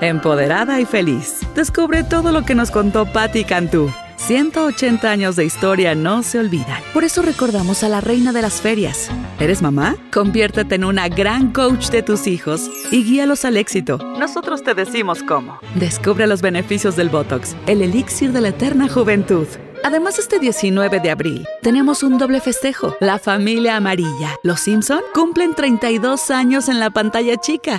[0.00, 1.40] Empoderada y feliz.
[1.54, 3.92] Descubre todo lo que nos contó Patti Cantú.
[4.16, 6.82] 180 años de historia no se olvidan.
[6.94, 9.10] Por eso recordamos a la reina de las ferias.
[9.38, 9.96] ¿Eres mamá?
[10.12, 13.98] Conviértete en una gran coach de tus hijos y guíalos al éxito.
[14.18, 15.58] Nosotros te decimos cómo.
[15.74, 19.46] Descubre los beneficios del Botox, el elixir de la eterna juventud.
[19.84, 22.96] Además, este 19 de abril tenemos un doble festejo.
[23.00, 24.36] La familia amarilla.
[24.42, 27.78] Los Simpson cumplen 32 años en la pantalla chica.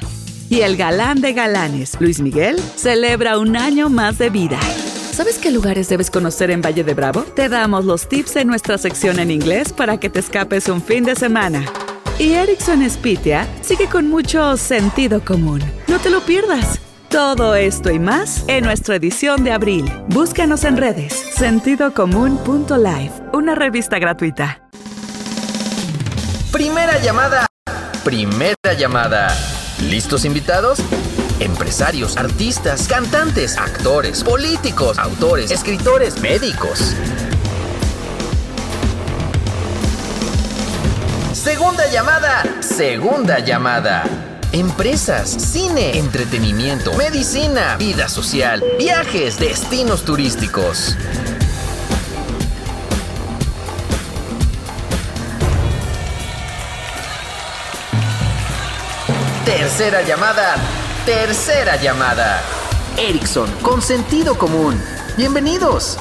[0.52, 4.60] Y el galán de galanes, Luis Miguel, celebra un año más de vida.
[5.14, 7.22] ¿Sabes qué lugares debes conocer en Valle de Bravo?
[7.22, 11.06] Te damos los tips en nuestra sección en inglés para que te escapes un fin
[11.06, 11.64] de semana.
[12.20, 15.62] Y Erickson Spitia sigue con mucho sentido común.
[15.88, 16.82] No te lo pierdas.
[17.08, 19.90] Todo esto y más en nuestra edición de abril.
[20.10, 21.14] Búscanos en redes.
[21.14, 24.70] Sentidocomún.life, una revista gratuita.
[26.52, 27.48] Primera llamada.
[28.04, 29.34] Primera llamada.
[29.90, 30.80] ¿Listos invitados?
[31.40, 36.96] Empresarios, artistas, cantantes, actores, políticos, autores, escritores, médicos.
[41.34, 42.44] Segunda llamada.
[42.62, 44.04] Segunda llamada.
[44.52, 50.96] Empresas, cine, entretenimiento, medicina, vida social, viajes, destinos turísticos.
[59.58, 60.56] Tercera llamada.
[61.06, 62.42] Tercera llamada.
[62.98, 64.80] Ericsson, con sentido común.
[65.18, 66.00] Bienvenidos.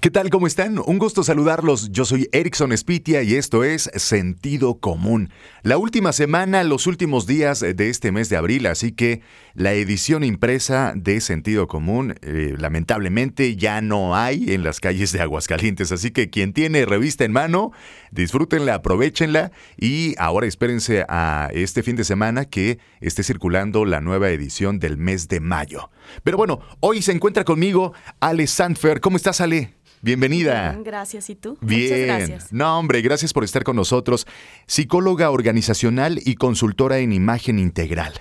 [0.00, 0.28] ¿Qué tal?
[0.28, 0.80] ¿Cómo están?
[0.84, 1.90] Un gusto saludarlos.
[1.92, 5.30] Yo soy Erickson Spitia y esto es Sentido Común.
[5.62, 9.22] La última semana, los últimos días de este mes de abril, así que
[9.58, 15.20] la edición impresa de Sentido Común, eh, lamentablemente ya no hay en las calles de
[15.20, 17.72] Aguascalientes, así que quien tiene revista en mano,
[18.12, 24.30] disfrútenla, aprovechenla y ahora espérense a este fin de semana que esté circulando la nueva
[24.30, 25.90] edición del mes de mayo.
[26.22, 29.00] Pero bueno, hoy se encuentra conmigo Ale Sandfer.
[29.00, 29.74] ¿Cómo estás, Ale?
[30.02, 30.70] Bienvenida.
[30.70, 31.28] Bien, gracias.
[31.30, 31.58] ¿Y tú?
[31.60, 31.82] Bien.
[31.82, 32.52] Muchas gracias.
[32.52, 34.24] No, hombre, gracias por estar con nosotros.
[34.68, 38.12] Psicóloga organizacional y consultora en imagen integral.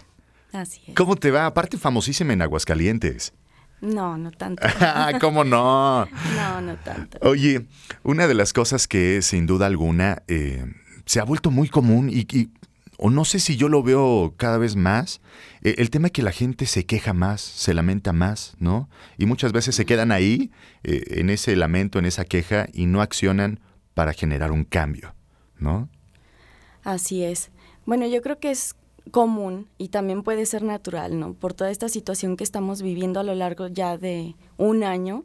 [0.57, 0.95] Así es.
[0.95, 1.45] ¿Cómo te va?
[1.45, 3.33] Aparte, famosísima en Aguascalientes.
[3.79, 4.67] No, no tanto.
[5.21, 6.05] ¿Cómo no?
[6.35, 7.19] no, no tanto.
[7.21, 7.67] Oye,
[8.03, 10.65] una de las cosas que sin duda alguna eh,
[11.05, 12.49] se ha vuelto muy común y, y,
[12.97, 15.21] o no sé si yo lo veo cada vez más,
[15.61, 18.89] eh, el tema es que la gente se queja más, se lamenta más, ¿no?
[19.17, 20.51] Y muchas veces se quedan ahí,
[20.83, 23.59] eh, en ese lamento, en esa queja, y no accionan
[23.93, 25.13] para generar un cambio,
[25.59, 25.89] ¿no?
[26.83, 27.51] Así es.
[27.85, 28.75] Bueno, yo creo que es
[29.11, 31.33] común y también puede ser natural, ¿no?
[31.33, 35.23] Por toda esta situación que estamos viviendo a lo largo ya de un año,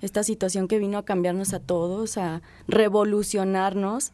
[0.00, 4.12] esta situación que vino a cambiarnos a todos, a revolucionarnos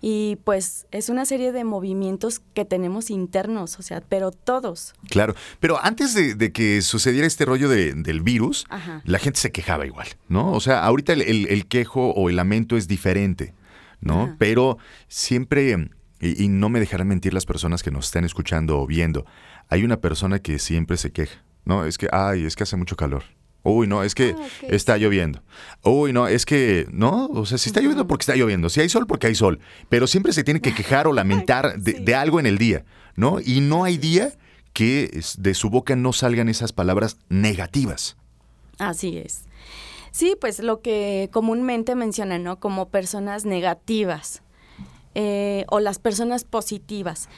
[0.00, 4.94] y pues es una serie de movimientos que tenemos internos, o sea, pero todos.
[5.10, 9.02] Claro, pero antes de, de que sucediera este rollo de, del virus, Ajá.
[9.04, 10.52] la gente se quejaba igual, ¿no?
[10.52, 13.54] O sea, ahorita el, el- el quejo o el lamento es diferente,
[14.00, 14.22] ¿no?
[14.24, 14.36] Ajá.
[14.38, 14.78] Pero
[15.08, 15.90] siempre,
[16.20, 19.24] y, y no me dejarán mentir las personas que nos están escuchando o viendo,
[19.68, 21.84] hay una persona que siempre se queja, ¿no?
[21.84, 23.22] Es que, ay, es que hace mucho calor.
[23.64, 25.42] Uy, no, es que Ah, está lloviendo.
[25.82, 28.88] Uy, no, es que, no, o sea, si está lloviendo porque está lloviendo, si hay
[28.88, 29.58] sol porque hay sol,
[29.88, 31.98] pero siempre se tiene que quejar o lamentar de, Sí.
[32.04, 32.84] de algo en el día,
[33.16, 33.40] ¿no?
[33.44, 34.32] Y no hay día
[34.72, 38.16] que de su boca no salgan esas palabras negativas.
[38.78, 39.42] Así es.
[40.12, 42.60] Sí, pues lo que comúnmente mencionan, ¿no?
[42.60, 44.42] Como personas negativas
[45.14, 47.28] eh, o las personas positivas.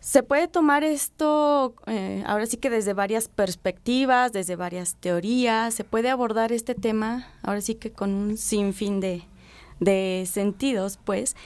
[0.00, 5.84] Se puede tomar esto eh, ahora sí que desde varias perspectivas, desde varias teorías, se
[5.84, 9.22] puede abordar este tema ahora sí que con un sinfín de,
[9.80, 11.36] de sentidos, pues,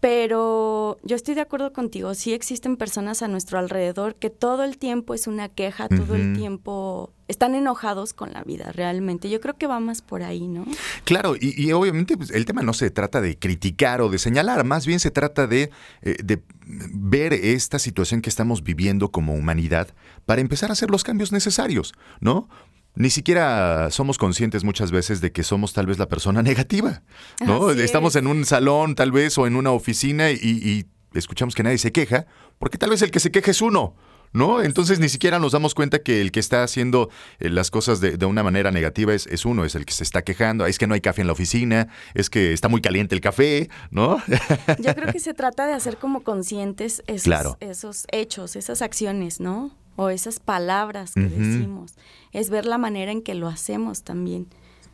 [0.00, 4.78] pero yo estoy de acuerdo contigo, sí existen personas a nuestro alrededor que todo el
[4.78, 9.30] tiempo es una queja, todo el tiempo están enojados con la vida realmente.
[9.30, 10.64] Yo creo que va más por ahí, ¿no?
[11.04, 14.64] Claro, y, y obviamente pues, el tema no se trata de criticar o de señalar,
[14.64, 15.70] más bien se trata de,
[16.02, 19.88] eh, de ver esta situación que estamos viviendo como humanidad
[20.24, 22.48] para empezar a hacer los cambios necesarios, ¿no?
[22.96, 27.02] Ni siquiera somos conscientes muchas veces de que somos tal vez la persona negativa,
[27.44, 27.68] ¿no?
[27.68, 28.22] Así Estamos es.
[28.22, 31.92] en un salón tal vez o en una oficina y, y escuchamos que nadie se
[31.92, 32.26] queja,
[32.58, 33.94] porque tal vez el que se queja es uno.
[34.32, 34.62] ¿no?
[34.62, 38.24] Entonces ni siquiera nos damos cuenta que el que está haciendo eh, las cosas de,
[38.26, 40.94] una manera negativa es, es, uno, es el que se está quejando, es que no
[40.94, 44.18] hay café en la oficina, es que está muy caliente el café, ¿no?
[44.78, 49.70] Yo creo que se trata de hacer como conscientes esos, esos hechos, esas acciones, ¿no?
[49.98, 51.94] O esas palabras que decimos.
[52.36, 54.46] Es ver la manera en que lo hacemos también.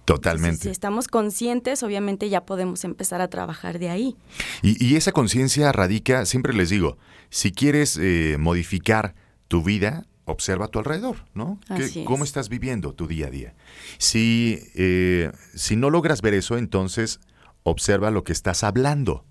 [0.05, 0.63] Totalmente.
[0.63, 4.17] si estamos conscientes, obviamente ya podemos empezar a trabajar de ahí.
[4.63, 6.99] Y, esa conciencia radica, siempre les digo,
[7.31, 9.17] si quieres eh, modificar
[9.49, 11.59] tu vida, observa a tu alrededor, ¿no?
[12.05, 13.55] ¿Cómo estás viviendo tu día a día?
[13.99, 17.19] Si, eh, si no logras ver eso, entonces
[17.65, 19.25] observa lo que estás hablando.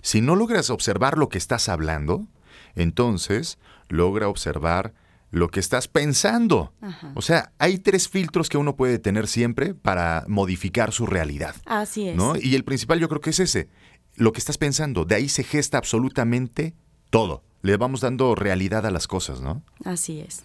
[0.00, 2.28] Si no logras observar lo que estás hablando,
[2.76, 3.58] entonces
[3.88, 4.94] logra observar
[5.32, 6.72] lo que estás pensando.
[7.16, 11.56] O sea, hay tres filtros que uno puede tener siempre para modificar su realidad.
[11.66, 12.16] Así es.
[12.16, 12.34] ¿no?
[12.36, 13.68] Y el principal yo creo que es ese,
[14.14, 15.04] lo que estás pensando.
[15.04, 16.76] De ahí se gesta absolutamente
[17.10, 19.62] todo le vamos dando realidad a las cosas, ¿no?
[19.84, 20.44] Así es.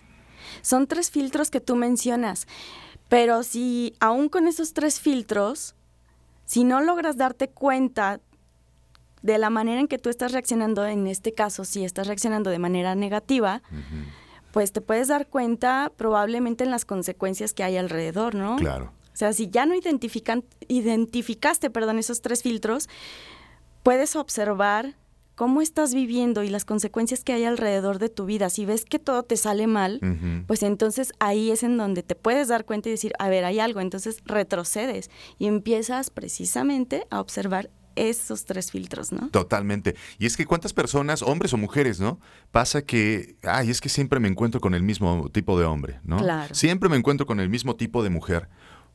[0.61, 2.47] Son tres filtros que tú mencionas,
[3.09, 5.75] pero si aún con esos tres filtros,
[6.45, 8.21] si no logras darte cuenta
[9.21, 12.59] de la manera en que tú estás reaccionando, en este caso, si estás reaccionando de
[12.59, 13.61] manera negativa,
[14.57, 18.55] pues te puedes dar cuenta probablemente en las consecuencias que hay alrededor, ¿no?
[18.55, 18.85] Claro.
[18.85, 22.89] O sea, si ya no identifican, identificaste perdón, esos tres filtros,
[23.83, 24.95] puedes observar
[25.35, 28.97] cómo estás viviendo y las consecuencias que hay alrededor de tu vida, si ves que
[28.97, 29.99] todo te sale mal,
[30.47, 33.59] pues entonces ahí es en donde te puedes dar cuenta y decir, a ver, hay
[33.59, 39.29] algo, entonces retrocedes y empiezas precisamente a observar esos tres filtros, ¿no?
[39.29, 39.95] Totalmente.
[40.19, 42.19] Y es que cuántas personas, hombres o mujeres, ¿no?
[42.51, 46.17] Pasa que, ay, es que siempre me encuentro con el mismo tipo de hombre, ¿no?
[46.17, 46.53] Claro.
[46.55, 48.47] Siempre me encuentro con el mismo tipo de mujer.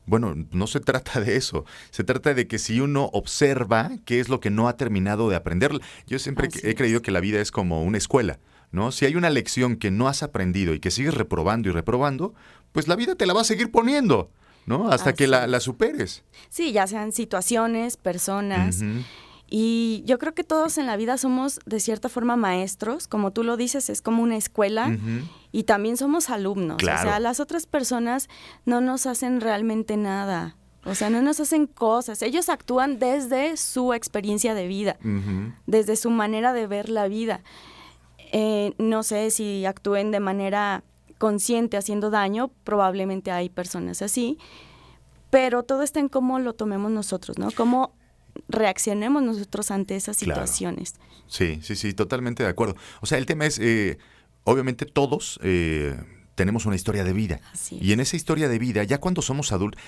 [0.05, 1.65] Bueno, no se trata de eso.
[1.91, 5.35] Se trata de que si uno observa qué es lo que no ha terminado de
[5.35, 5.71] aprender.
[6.07, 8.39] Yo siempre he creído que la vida es como una escuela,
[8.71, 8.91] ¿no?
[8.91, 12.33] Si hay una lección que no has aprendido y que sigues reprobando y reprobando,
[12.71, 14.31] pues la vida te la va a seguir poniendo,
[14.65, 14.89] ¿no?
[14.89, 16.23] Hasta que la, superes.
[16.49, 18.83] Sí, ya sean situaciones, personas.
[19.55, 23.43] Y yo creo que todos en la vida somos de cierta forma maestros, como tú
[23.43, 24.97] lo dices, es como una escuela
[25.51, 26.77] y también somos alumnos.
[26.81, 28.29] O sea, las otras personas
[28.65, 30.55] no nos hacen realmente nada.
[30.85, 32.21] O sea, no nos hacen cosas.
[32.21, 34.97] Ellos actúan desde su experiencia de vida,
[35.65, 37.41] desde su manera de ver la vida.
[38.31, 40.83] Eh, no sé si actúen de manera
[41.17, 44.37] consciente haciendo daño, probablemente hay personas así,
[45.29, 47.49] pero todo está en cómo lo tomemos nosotros, ¿no?
[47.51, 47.95] Cómo
[48.47, 50.95] reaccionemos nosotros ante esas situaciones.
[51.27, 52.75] Sí, sí, sí, totalmente de acuerdo.
[53.01, 53.97] O sea, el tema es, eh,
[54.43, 55.95] obviamente todos eh,
[56.35, 57.41] tenemos una historia de vida.
[57.71, 59.81] Y en esa historia de vida, ya cuando somos adultos,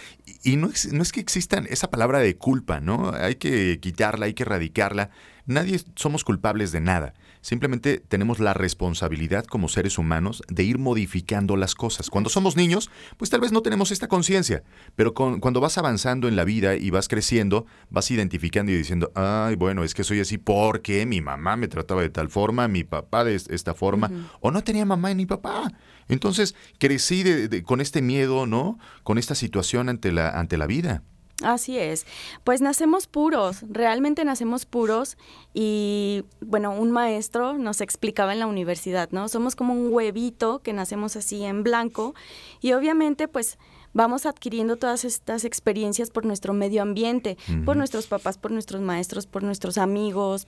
[0.43, 3.11] y, no, es, no es que existan esa palabra de culpa, ¿no?
[3.13, 5.09] Hay que quitarla, hay que erradicarla.
[5.45, 7.13] Nadie somos culpables de nada.
[7.45, 12.09] Simplemente tenemos la responsabilidad como seres humanos de ir modificando las cosas.
[12.09, 14.63] Cuando somos niños, pues tal vez no tenemos esta conciencia,
[14.95, 19.55] pero cuando vas avanzando en la vida y vas creciendo, vas identificando y diciendo, ay,
[19.57, 23.23] bueno, es que soy así porque mi mamá me trataba de tal forma, mi papá
[23.23, 24.09] de esta forma,
[24.39, 25.71] o no tenía mamá ni papá.
[26.07, 27.23] Entonces crecí
[27.63, 28.79] con este miedo, ¿no?
[29.03, 31.03] Con esta situación ante la, ante la vida.
[31.43, 32.05] Así es.
[32.45, 35.17] Pues nacemos puros, realmente nacemos puros
[35.53, 39.27] y bueno, un maestro nos explicaba en la universidad, ¿no?
[39.27, 42.15] Somos como un huevito que nacemos así en blanco
[42.61, 43.57] y obviamente pues
[43.91, 49.25] vamos adquiriendo todas estas experiencias por nuestro medio ambiente, por nuestros papás, por nuestros maestros,
[49.25, 50.47] por nuestros amigos,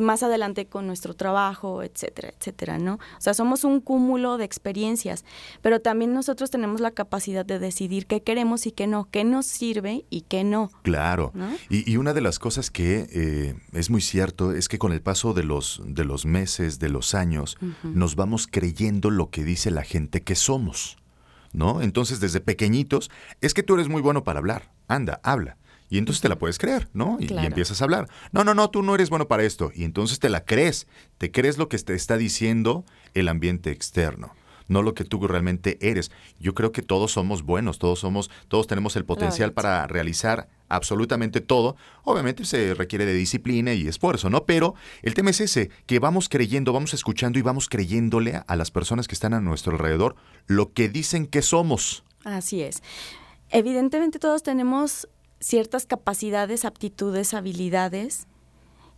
[0.00, 2.94] más adelante con nuestro trabajo, etcétera, etcétera, ¿no?
[2.94, 5.24] O sea, somos un cúmulo de experiencias,
[5.62, 9.46] pero también nosotros tenemos la capacidad de decidir qué queremos y qué no, qué nos
[9.46, 10.70] sirve y qué no.
[10.82, 11.32] Claro.
[11.68, 15.34] Y, una de las cosas que eh, es muy cierto es que con el paso
[15.34, 19.82] de los, de los meses, de los años, nos vamos creyendo lo que dice la
[19.82, 20.96] gente que somos.
[21.54, 21.80] ¿No?
[21.80, 24.70] Entonces, desde pequeñitos, es que tú eres muy bueno para hablar.
[24.86, 25.56] Anda, habla.
[25.90, 27.16] Y entonces te la puedes creer, ¿no?
[27.20, 28.08] Y, empiezas a hablar.
[28.32, 29.70] No, no, no, tú no eres bueno para esto.
[29.74, 30.86] Y entonces te la crees.
[31.16, 34.34] Te crees lo que te está diciendo el ambiente externo
[34.68, 36.10] no lo que tú realmente eres.
[36.38, 41.40] Yo creo que todos somos buenos, todos somos, todos tenemos el potencial para realizar absolutamente
[41.40, 41.76] todo.
[42.04, 44.44] Obviamente se requiere de disciplina y esfuerzo, ¿no?
[44.44, 48.70] Pero el tema es ese, que vamos creyendo, vamos escuchando y vamos creyéndole a las
[48.70, 50.16] personas que están a nuestro alrededor
[50.46, 52.04] lo que dicen que somos.
[52.24, 52.82] Así es.
[53.50, 55.08] Evidentemente todos tenemos
[55.40, 58.26] ciertas capacidades, aptitudes, habilidades,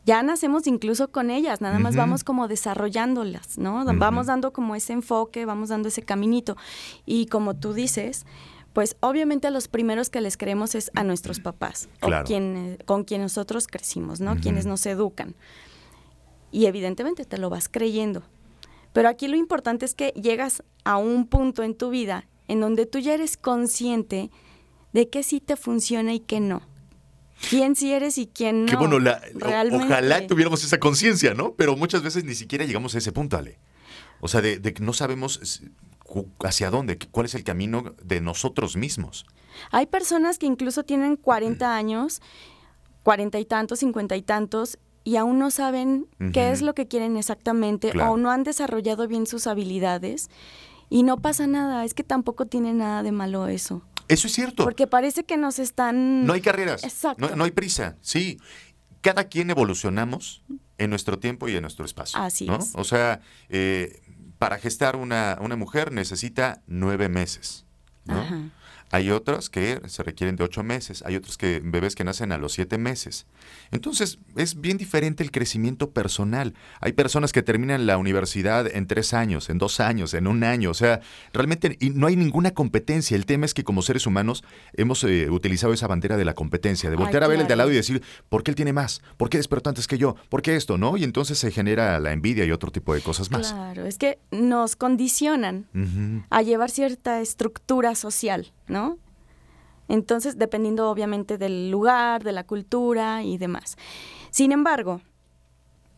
[0.07, 3.85] ya nacemos incluso con ellas, nada más vamos como desarrollándolas, ¿no?
[3.85, 6.57] Vamos dando como ese enfoque, vamos dando ese caminito.
[7.05, 8.25] Y como tú dices,
[8.73, 13.05] pues obviamente a los primeros que les creemos es a nuestros papás, o quien, con
[13.05, 14.37] quien nosotros crecimos, ¿no?
[14.37, 15.35] Quienes nos educan.
[16.53, 18.23] y evidentemente te lo vas creyendo.
[18.93, 22.87] Pero aquí lo importante es que llegas a un punto en tu vida en donde
[22.87, 24.31] tú ya eres consciente
[24.93, 26.63] de que sí te funciona y que no.
[27.49, 28.71] Quién sí eres y quién no.
[28.71, 28.97] Que bueno,
[29.73, 31.55] ojalá tuviéramos esa conciencia, ¿no?
[31.55, 33.59] Pero muchas veces ni siquiera llegamos a ese punto, Ale.
[34.21, 35.63] O sea, de, que no sabemos
[36.45, 39.25] hacia dónde, cuál es el camino de nosotros mismos.
[39.71, 42.21] Hay personas que incluso tienen 40 años,
[43.03, 47.17] cuarenta y tantos, cincuenta y tantos, y aún no saben qué es lo que quieren
[47.17, 50.29] exactamente o no han desarrollado bien sus habilidades.
[50.91, 53.83] Y no pasa nada, es que tampoco tiene nada de malo eso.
[54.11, 54.65] Eso es cierto.
[54.65, 56.27] Porque parece que nos están...
[56.27, 56.85] No hay carreras.
[56.85, 57.35] Exacto.
[57.37, 58.39] No, hay prisa, sí.
[59.01, 60.43] Cada quien evolucionamos
[60.79, 62.19] en nuestro tiempo y en nuestro espacio.
[62.21, 62.73] Así es.
[62.75, 64.03] O sea, eh,
[64.39, 67.65] para gestar una, una, mujer necesita nueve meses.
[68.05, 68.51] ¿no?
[68.93, 72.39] Hay otras que se requieren de ocho meses, hay otros que bebés que nacen a
[72.39, 73.27] los siete meses.
[73.71, 76.55] Entonces, es bien diferente el crecimiento personal.
[76.81, 80.71] Hay personas que terminan la universidad en tres años, en dos años, en un año.
[80.71, 81.01] O sea,
[81.33, 83.17] realmente no hay ninguna competencia.
[83.17, 84.43] El tema es que como seres humanos
[84.73, 87.59] hemos eh, utilizado esa bandera de la competencia, de voltear a ver el de al
[87.59, 89.03] lado y decir, ¿por qué él tiene más?
[89.17, 90.17] ¿Por qué despertó antes que yo?
[90.29, 90.79] ¿Por qué esto?
[90.79, 90.97] ¿No?
[90.97, 93.53] Y entonces se genera la envidia y otro tipo de cosas más.
[93.53, 95.67] Claro, es que nos condicionan
[96.31, 98.53] a llevar cierta estructura social.
[98.71, 98.99] ¿No?
[99.89, 103.77] Entonces, dependiendo obviamente del lugar, de la cultura y demás.
[104.31, 105.01] Sin embargo,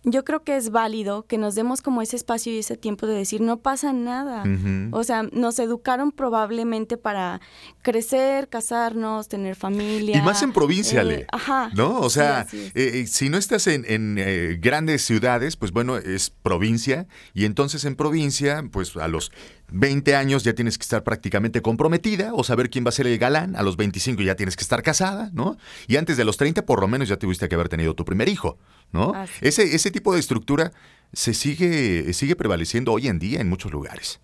[0.04, 3.14] yo creo que es válido que nos demos como ese espacio y ese tiempo de
[3.14, 4.42] decir, no pasa nada.
[4.90, 7.40] O sea, nos educaron probablemente para
[7.82, 10.18] crecer, casarnos, tener familia.
[10.18, 11.70] Y más en provincia, eh, ajá.
[11.74, 12.00] ¿No?
[12.00, 17.06] O sea, eh, eh, si no estás en, en grandes ciudades, pues bueno, es provincia.
[17.32, 19.30] Y entonces en provincia, pues a los
[19.72, 23.18] 20 años ya tienes que estar prácticamente comprometida o saber quién va a ser el
[23.18, 23.56] galán.
[23.56, 25.56] A los 25 ya tienes que estar casada, ¿no?
[25.86, 28.28] Y antes de los 30 por lo menos ya tuviste que haber tenido tu primer
[28.28, 28.58] hijo,
[28.92, 29.12] ¿no?
[29.40, 30.72] Ese, ese tipo de estructura
[31.12, 34.20] se sigue, sigue prevaleciendo hoy en día en muchos lugares.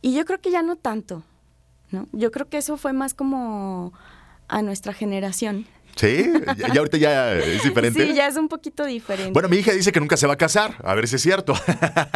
[0.00, 1.22] Y yo creo que ya no tanto,
[1.90, 2.08] ¿no?
[2.12, 3.92] Yo creo que eso fue más como
[4.48, 5.66] a nuestra generación.
[5.96, 8.06] Sí, ya, ahorita ya es diferente.
[8.06, 9.32] Sí, ya es un poquito diferente.
[9.32, 11.54] Bueno, mi hija dice que nunca se va a casar, a ver si es cierto.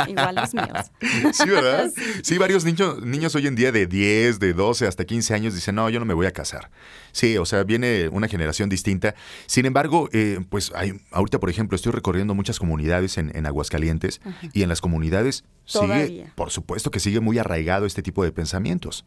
[0.09, 0.91] Igual los míos.
[1.33, 1.91] Sí, ¿verdad?
[2.23, 5.75] Sí, varios niños, niños hoy en día de 10, de 12 hasta 15 años dicen,
[5.75, 6.71] no, yo no me voy a casar.
[7.13, 9.15] Sí, o sea, viene una generación distinta.
[9.47, 14.21] Sin embargo, eh, pues hay, ahorita, por ejemplo, estoy recorriendo muchas comunidades en, Aguascalientes
[14.53, 19.05] y en las comunidades sigue, por supuesto que sigue muy arraigado este tipo de pensamientos.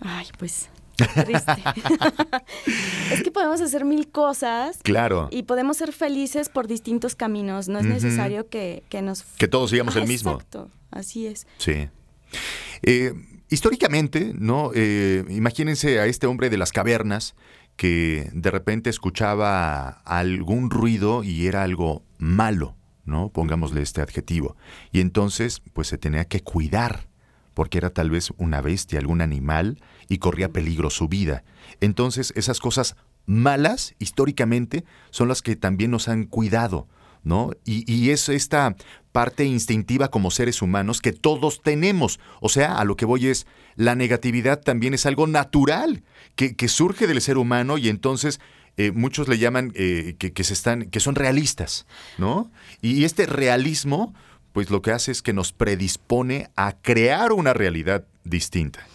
[0.00, 0.68] Ay, pues
[1.06, 1.52] Triste.
[3.12, 4.78] es que podemos hacer mil cosas.
[4.82, 5.28] Claro.
[5.30, 7.68] Y podemos ser felices por distintos caminos.
[7.68, 9.22] No es necesario que, nos...
[9.38, 10.32] Que todos sigamos el mismo.
[10.32, 10.70] Exacto.
[10.90, 11.46] Así es.
[11.58, 11.88] Sí.
[12.82, 13.14] Eh,
[13.48, 14.70] históricamente, ¿no?
[14.74, 17.34] Eh, imagínense a este hombre de las cavernas
[17.76, 23.30] que de repente escuchaba algún ruido y era algo malo, ¿no?
[23.30, 24.56] Pongámosle este adjetivo.
[24.92, 27.08] Y entonces, pues se tenía que cuidar
[27.54, 29.78] porque era tal vez una bestia, algún animal,
[30.10, 31.44] y corría peligro su vida.
[31.80, 36.88] Entonces, esas cosas malas, históricamente, son las que también nos han cuidado,
[37.22, 37.52] ¿no?
[37.64, 38.74] Y, es esta
[39.12, 42.18] parte instintiva como seres humanos que todos tenemos.
[42.40, 46.02] O sea, a lo que voy es, la negatividad también es algo natural,
[46.34, 48.40] que, surge del ser humano y entonces...
[48.76, 51.86] Eh, muchos le llaman eh, que, que, se están, que son realistas,
[52.16, 52.50] ¿no?
[52.80, 54.14] Y este realismo,
[54.52, 58.86] pues lo que hace es que nos predispone a crear una realidad distinta.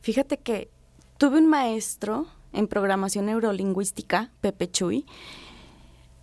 [0.00, 0.70] Fíjate que
[1.18, 5.06] tuve un maestro en programación neurolingüística, Pepe Chuy.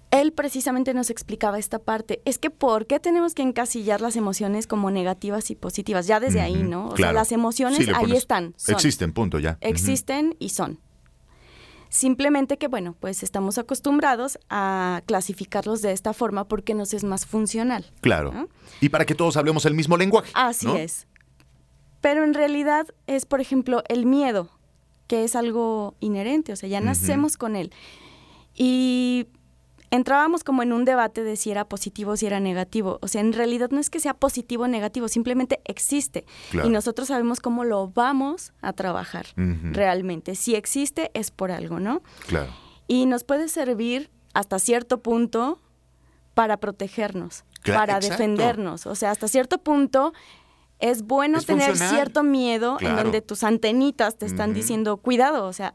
[0.10, 2.22] Él precisamente nos explicaba esta parte.
[2.26, 6.08] Es que ¿por qué tenemos que encasillar las emociones como negativas y positivas?
[6.08, 6.90] Ya desde ahí, ¿no?
[6.90, 8.56] O sea, las emociones ahí están.
[8.68, 9.58] Existen, punto, ya.
[9.62, 10.80] Existen y son.
[11.90, 17.26] Simplemente que, bueno, pues estamos acostumbrados a clasificarlos de esta forma porque nos es más
[17.26, 17.86] funcional.
[18.02, 18.50] Claro.
[18.82, 20.32] Y para que todos hablemos el mismo lenguaje.
[20.34, 21.08] Así es.
[22.02, 24.50] Pero en realidad es, por ejemplo, el miedo,
[25.08, 27.72] que es algo inherente, o sea, ya nacemos con él.
[28.54, 29.28] Y
[29.92, 33.00] entrábamos como en un debate de si era positivo o si era negativo.
[33.02, 36.26] O sea, en realidad no es que sea positivo o negativo, simplemente existe.
[36.64, 40.36] Y nosotros sabemos cómo lo vamos a trabajar realmente.
[40.36, 42.02] Si existe es por algo, ¿no?
[42.28, 42.52] Claro.
[42.88, 45.60] Y nos puede servir hasta cierto punto
[46.34, 48.86] para protegernos, para defendernos.
[48.86, 50.14] O sea, hasta cierto punto
[50.80, 55.74] es bueno tener cierto miedo en donde tus antenitas te están diciendo, cuidado, o sea,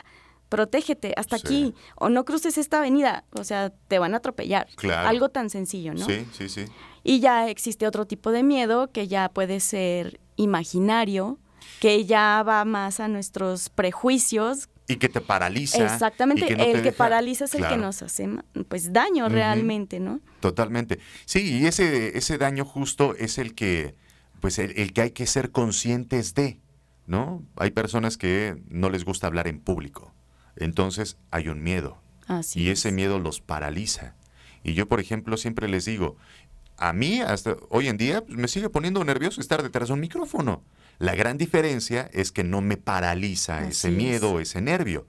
[0.48, 4.68] protégete hasta aquí o no cruces esta avenida, o sea, te van a atropellar.
[5.06, 6.04] Algo tan sencillo, ¿no?
[6.04, 6.64] Sí, sí, sí.
[7.02, 11.38] Y ya existe otro tipo de miedo que ya puede ser imaginario,
[11.80, 15.82] que ya va más a nuestros prejuicios, Y que te paraliza.
[15.84, 17.82] Exactamente, y que no el que deja- paraliza es el que Claro.
[17.82, 18.28] nos hace
[18.68, 20.20] pues daño realmente, ¿no?
[20.40, 20.98] Totalmente.
[21.24, 23.94] Sí, y ese, ese daño justo es el que,
[24.42, 26.60] pues el, el que hay que ser conscientes de,
[27.06, 27.42] ¿no?
[27.56, 30.12] Hay personas que no les gusta hablar en público.
[30.56, 32.02] Entonces hay un miedo.
[32.26, 32.80] Así y es.
[32.80, 34.16] ese miedo los paraliza.
[34.64, 36.16] Y yo, por ejemplo, siempre les digo,
[36.76, 40.00] a mí hasta hoy en día pues, me sigue poniendo nervioso estar detrás de un
[40.00, 40.62] micrófono.
[40.98, 43.94] La gran diferencia es que no me paraliza Así ese es.
[43.94, 45.06] miedo, ese nervio.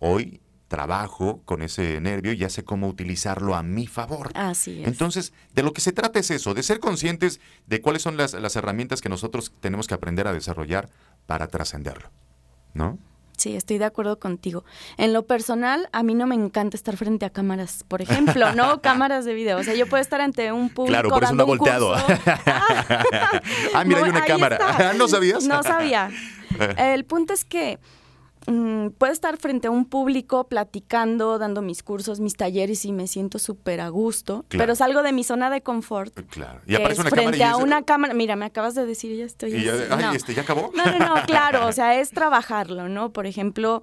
[0.00, 0.40] Hoy
[0.72, 4.30] trabajo con ese nervio y ya sé cómo utilizarlo a mi favor.
[4.32, 4.88] Así es.
[4.88, 8.32] Entonces, de lo que se trata es eso, de ser conscientes de cuáles son las,
[8.32, 10.88] las herramientas que nosotros tenemos que aprender a desarrollar
[11.26, 12.08] para trascenderlo.
[12.72, 12.98] ¿No?
[13.36, 14.64] Sí, estoy de acuerdo contigo.
[14.96, 18.80] En lo personal, a mí no me encanta estar frente a cámaras, por ejemplo, no
[18.82, 19.58] cámaras de video.
[19.58, 21.94] O sea, yo puedo estar ante un público Claro, por eso no volteado.
[23.74, 24.56] Ah, mira, hay una cámara.
[24.56, 24.92] está.
[24.98, 25.44] ¿No sabías?
[25.44, 26.10] No sabía.
[26.78, 27.78] El punto es que
[28.46, 33.06] mm, puedo estar frente a un público platicando, dando mis cursos, mis talleres y me
[33.06, 34.62] siento súper a gusto, Claro.
[34.62, 36.12] pero salgo de mi zona de confort.
[36.30, 36.60] Claro.
[36.66, 38.14] Y aparece una cámara frente y a una cámara.
[38.14, 39.54] Mira, me acabas de decir, ya estoy.
[39.54, 40.12] Y ya, ay, No.
[40.12, 40.70] este, ¿ya acabó?
[40.74, 43.12] No, no, no, claro, o sea, es trabajarlo, ¿no?
[43.12, 43.82] Por ejemplo,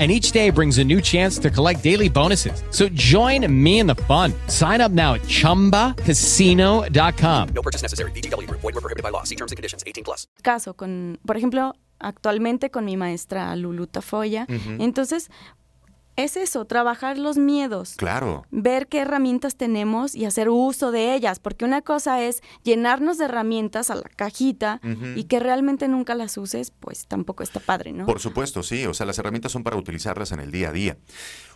[0.00, 2.62] And each day brings a new chance to collect daily bonuses.
[2.70, 4.32] So join me in the fun.
[4.46, 7.48] Sign up now at chumbacasino.com.
[7.54, 8.10] No purchase necessary.
[8.12, 8.60] VGW Group.
[8.62, 9.24] Void were prohibited by law.
[9.24, 9.84] See terms and conditions.
[9.86, 10.26] 18 plus.
[10.42, 14.46] caso con, por ejemplo, actualmente con mi maestra Lulu Tafoya.
[14.78, 15.28] Entonces,
[16.24, 17.94] es eso, trabajar los miedos.
[17.96, 18.44] Claro.
[18.50, 23.24] ver qué herramientas tenemos y hacer uso de ellas, porque una cosa es llenarnos de
[23.26, 24.80] herramientas a la cajita
[25.16, 28.06] y que realmente nunca las uses, pues tampoco está padre, ¿no?
[28.06, 28.86] Por supuesto, sí.
[28.86, 30.96] O sea, las herramientas son para utilizarlas en el día a día.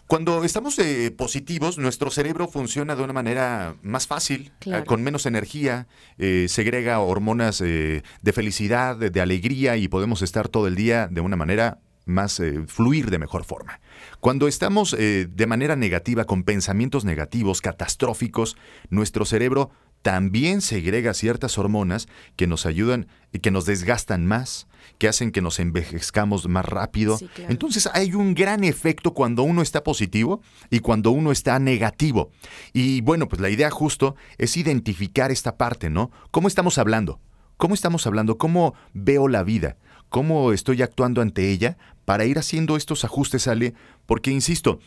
[0.06, 4.82] Cuando estamos eh, positivos, nuestro cerebro funciona de una manera más fácil, Claro.
[4.82, 5.86] eh, con menos energía,
[6.18, 11.08] eh, segrega hormonas eh, de felicidad, de, de alegría y podemos estar todo el día
[11.10, 13.80] de una manera más eh, fluir de mejor forma.
[14.20, 18.56] Cuando estamos eh, de manera negativa, con pensamientos negativos, catastróficos,
[18.90, 19.70] nuestro cerebro
[20.04, 25.40] también segrega ciertas hormonas que nos ayudan y que nos desgastan más, que hacen que
[25.40, 27.16] nos envejezcamos más rápido.
[27.16, 27.50] Sí, claro.
[27.50, 32.30] Entonces hay un gran efecto cuando uno está positivo y cuando uno está negativo.
[32.74, 36.10] Y bueno, pues la idea justo es identificar esta parte, ¿no?
[36.30, 37.18] ¿Cómo estamos hablando?
[37.56, 38.36] ¿Cómo estamos hablando?
[38.36, 39.78] ¿Cómo veo la vida?
[40.14, 43.74] ¿Cómo estoy actuando ante ella para ir haciendo estos ajustes, Ale?
[44.06, 44.78] Porque, insisto,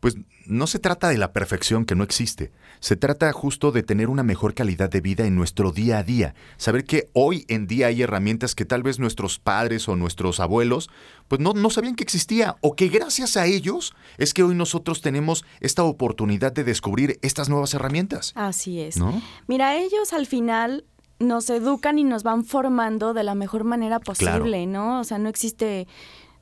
[0.00, 0.16] pues
[0.46, 4.22] no se trata de la perfección que no existe, se trata justo de tener una
[4.22, 8.00] mejor calidad de vida en nuestro día a día, saber que hoy en día hay
[8.00, 10.88] herramientas que tal vez nuestros padres o nuestros abuelos
[11.28, 15.02] pues no, no sabían que existía o que gracias a ellos es que hoy nosotros
[15.02, 18.32] tenemos esta oportunidad de descubrir estas nuevas herramientas.
[18.34, 18.96] Así es.
[18.96, 19.22] ¿No?
[19.46, 20.84] Mira, ellos al final
[21.20, 25.00] nos educan y nos van formando de la mejor manera posible, ¿no?
[25.00, 25.86] O sea, no existe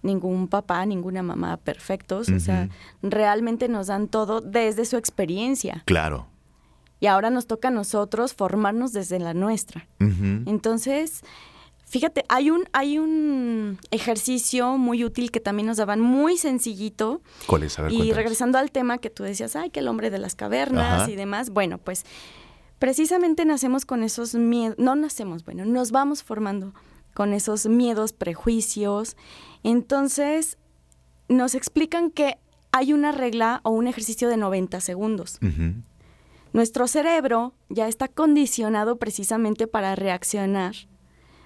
[0.02, 2.68] ningún papá, ninguna mamá perfectos, o sea,
[3.02, 5.82] realmente nos dan todo desde su experiencia.
[5.84, 6.28] Claro.
[7.00, 9.88] Y ahora nos toca a nosotros formarnos desde la nuestra.
[9.98, 11.22] Entonces,
[11.84, 17.20] fíjate, hay un, hay un ejercicio muy útil que también nos daban, muy sencillito.
[17.46, 17.78] ¿Cuál es?
[17.78, 18.16] A ver, y cuéntanos.
[18.16, 21.10] regresando al tema que tú decías, ay, que el hombre de las cavernas Ajá.
[21.10, 22.04] y demás, bueno, pues
[22.78, 26.74] precisamente nacemos con esos miedos, no nacemos, bueno, nos vamos formando
[27.14, 29.16] con esos miedos, prejuicios.
[29.64, 30.56] Entonces,
[31.28, 32.38] nos explican que
[32.70, 35.38] hay una regla o un ejercicio de 90 segundos.
[36.52, 40.74] Nuestro cerebro ya está condicionado precisamente para reaccionar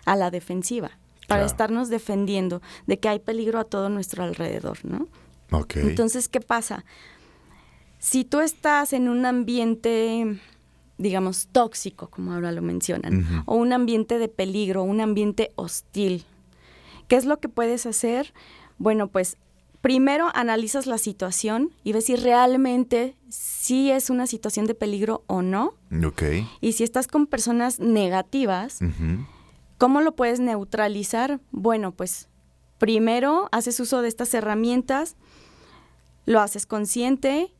[0.04, 0.88] a la defensiva,
[1.28, 1.46] para Claro.
[1.46, 5.08] estarnos defendiendo de que hay peligro a todo nuestro alrededor, ¿no?
[5.88, 6.84] Entonces, ¿qué pasa?
[7.98, 10.38] Si tú estás en un ambiente,
[11.02, 16.24] digamos, tóxico, como ahora lo mencionan, o un ambiente de peligro, un ambiente hostil,
[17.08, 18.32] ¿qué es lo que puedes hacer?
[18.78, 19.36] Bueno, pues
[19.82, 25.42] primero analizas la situación y ves si realmente sí es una situación de peligro o
[25.42, 25.74] no.
[26.06, 26.22] ok.
[26.60, 28.78] Y si estás con personas negativas.
[29.78, 31.40] ¿Cómo lo puedes neutralizar?
[31.50, 32.28] Bueno, pues
[32.78, 35.16] primero haces uso de estas herramientas,
[36.24, 37.52] lo haces consciente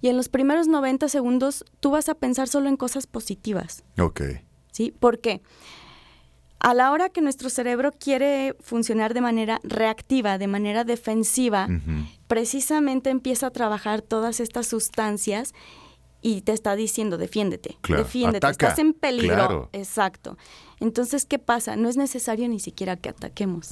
[0.00, 4.22] y en los primeros 90 segundos tú vas a pensar solo en cosas positivas, Ok.
[4.72, 4.92] ¿sí?
[4.98, 5.42] ¿Por qué?
[6.58, 11.68] A la hora que nuestro cerebro quiere funcionar de manera reactiva, de manera defensiva,
[12.26, 15.52] precisamente empieza a trabajar todas estas sustancias
[16.26, 19.36] y te está diciendo, defiéndete, Claro, defiéndete, ataca, estás en peligro.
[19.36, 19.68] claro.
[19.72, 20.36] Exacto.
[20.80, 21.76] Entonces, ¿qué pasa?
[21.76, 23.68] No es necesario ni siquiera que ataquemos.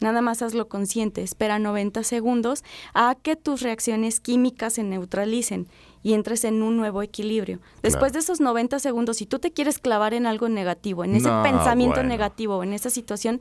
[0.00, 1.22] Nada más hazlo consciente.
[1.22, 5.68] Espera 90 segundos a que tus reacciones químicas se neutralicen
[6.02, 7.58] y entres en un nuevo equilibrio.
[7.82, 11.28] Después de esos 90 segundos, si tú te quieres clavar en algo negativo, en ese
[11.28, 12.08] No, pensamiento bueno.
[12.08, 13.40] negativo, en esa situación,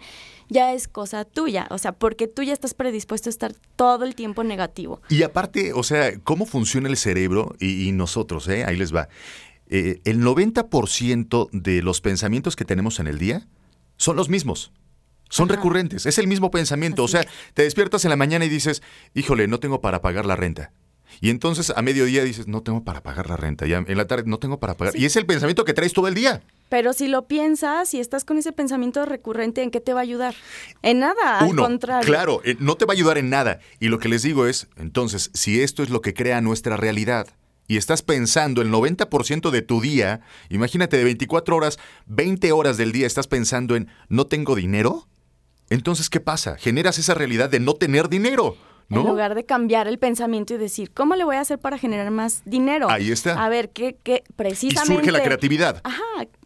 [0.49, 1.67] ya es cosa tuya.
[1.69, 5.01] O sea, porque tú ya estás predispuesto a estar todo el tiempo negativo.
[5.09, 8.47] Y aparte, o sea, ¿cómo funciona el cerebro y, y nosotros?
[8.47, 8.63] eh?
[8.65, 9.09] Ahí les va.
[9.67, 13.47] Eh, el 90% de los pensamientos que tenemos en el día
[13.97, 14.71] son los mismos.
[15.29, 15.55] Son Ajá.
[15.55, 17.03] recurrentes, es el mismo pensamiento.
[17.03, 18.83] o sea, te despiertas en la mañana y dices,
[19.15, 20.71] híjole, no tengo para pagar la renta.
[21.21, 23.65] Y entonces a mediodía dices, no tengo para pagar la renta.
[23.65, 24.93] Ya en la tarde no tengo para pagar.
[24.93, 25.01] Sí.
[25.01, 26.43] Y es el pensamiento que traes todo el día.
[26.69, 30.03] Pero si lo piensas, si estás con ese pensamiento recurrente, ¿en qué te va a
[30.03, 30.35] ayudar?
[30.81, 32.05] En nada, al Uno, contrario.
[32.05, 33.59] claro, eh, no te va a ayudar en nada.
[33.79, 37.27] Y lo que les digo es, entonces, si esto es lo que crea nuestra realidad
[37.67, 42.91] y estás pensando el 90% de tu día, imagínate de 24 horas, 20 horas del
[42.91, 45.07] día estás pensando en no tengo dinero,
[45.69, 46.57] entonces, ¿qué pasa?
[46.57, 48.55] Generas esa realidad de no tener dinero,
[48.89, 49.01] ¿no?
[49.01, 52.11] En lugar de cambiar el pensamiento y decir, ¿cómo le voy a hacer para generar
[52.11, 52.89] más dinero?
[52.89, 53.43] Ahí está.
[53.43, 54.93] A ver, ¿qué, qué y precisamente?
[54.95, 55.81] surge la creatividad.
[55.83, 56.01] Ajá,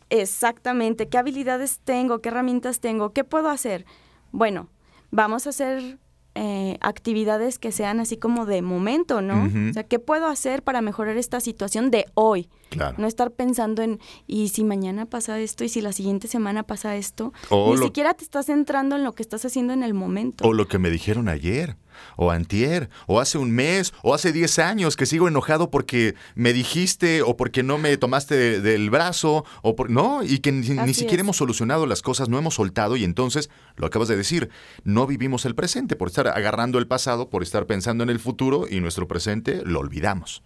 [0.09, 1.07] exactamente.
[1.09, 2.19] ¿Qué habilidades tengo?
[2.21, 3.11] ¿Qué herramientas tengo?
[3.13, 3.85] ¿Qué puedo hacer?
[4.31, 4.69] Bueno,
[5.11, 5.97] vamos a hacer
[6.35, 9.49] eh, actividades que sean así como de momento, ¿no?
[9.69, 12.49] O sea, ¿qué puedo hacer para mejorar esta situación de hoy?
[12.69, 12.95] Claro.
[12.99, 15.63] No estar pensando en, ¿y si mañana pasa esto?
[15.63, 17.33] ¿Y si la siguiente semana pasa esto?
[17.49, 20.47] O Ni lo- siquiera te estás centrando en lo que estás haciendo en el momento.
[20.47, 21.75] O lo que me dijeron ayer,
[22.17, 26.53] o antier, o hace un mes, o hace 10 años que sigo enojado porque me
[26.53, 30.63] dijiste o porque no me tomaste de- del brazo, o por, no, y que ni,
[30.93, 31.19] siquiera es.
[31.21, 34.49] hemos solucionado las cosas, no hemos soltado y entonces, lo acabas de decir,
[34.83, 38.65] no vivimos el presente por estar agarrando el pasado, por estar pensando en el futuro
[38.69, 40.43] y nuestro presente lo olvidamos.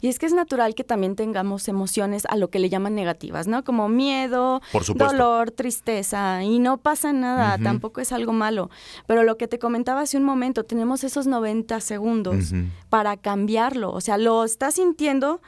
[0.00, 3.46] Y es que es natural que también tengamos emociones a lo que le llaman negativas,
[3.46, 3.64] ¿no?
[3.64, 8.70] Como miedo, Por dolor, tristeza, y no pasa nada, tampoco es algo malo.
[9.06, 12.52] Pero lo que te comentaba hace un momento, tenemos esos 90 segundos
[12.88, 13.92] para cambiarlo.
[13.92, 15.40] O sea, lo estás sintiendo,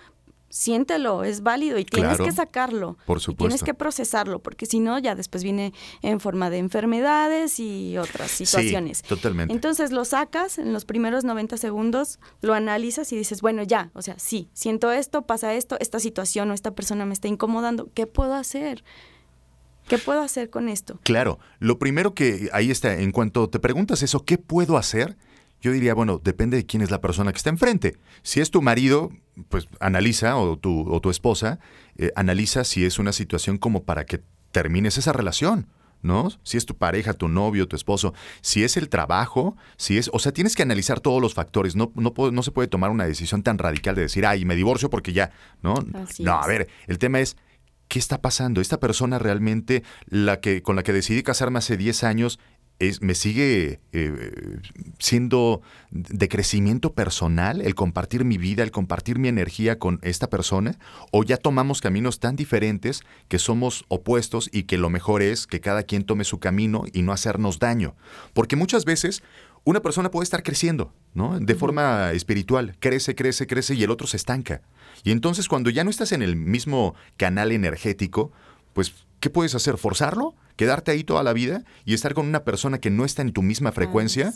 [0.50, 2.24] siéntelo, es válido y tienes Claro.
[2.26, 2.98] que sacarlo.
[3.06, 3.44] Por y supuesto.
[3.48, 8.30] tienes que procesarlo, porque si no, ya después viene en forma de enfermedades y otras
[8.32, 8.98] situaciones.
[8.98, 9.54] Sí, totalmente.
[9.54, 14.02] Entonces lo sacas en los primeros 90 segundos, lo analizas y dices, bueno, ya, o
[14.02, 18.06] sea, sí, siento esto, pasa esto, esta situación o esta persona me está incomodando, ¿qué
[18.06, 18.82] puedo hacer?
[19.88, 21.00] ¿Qué puedo hacer con esto?
[21.02, 25.16] Claro, lo primero que ahí está, en cuanto te preguntas eso, ¿qué puedo hacer?
[25.60, 27.96] Yo diría, bueno, depende de quién es la persona que está enfrente.
[28.22, 29.10] Si es tu marido,
[29.48, 31.58] pues analiza, o tu, o tu esposa,
[31.96, 35.66] eh, analiza si es una situación como para que termines esa relación.
[36.02, 36.30] ¿No?
[36.44, 40.18] Si es tu pareja, tu novio, tu esposo, si es el trabajo, si es, o
[40.18, 41.76] sea, tienes que analizar todos los factores.
[41.76, 45.12] No, no, se puede tomar una decisión tan radical de decir, ay, me divorcio porque
[45.12, 45.74] ya, ¿no?
[45.92, 46.46] Así no, es.
[46.46, 47.36] a ver, el tema es,
[47.88, 48.62] ¿qué está pasando?
[48.62, 52.38] Esta persona realmente, la que, con la que decidí casarme hace 10 años,
[52.80, 54.58] es, me sigue eh,
[54.98, 60.78] siendo de crecimiento personal el compartir mi vida, el compartir mi energía con esta persona,
[61.12, 65.60] o ya tomamos caminos tan diferentes que somos opuestos y que lo mejor es que
[65.60, 67.94] cada quien tome su camino y no hacernos daño.
[68.32, 69.22] Porque muchas veces
[69.64, 71.38] una persona puede estar creciendo, ¿no?
[71.38, 74.62] De forma espiritual, crece, crece, crece y el otro se estanca.
[75.04, 78.32] Y entonces cuando ya no estás en el mismo canal energético,
[78.72, 79.76] pues, ¿qué puedes hacer?
[79.76, 80.34] ¿Forzarlo?
[80.60, 83.40] ¿Quedarte ahí toda la vida y estar con una persona que no está en tu
[83.40, 84.34] misma frecuencia?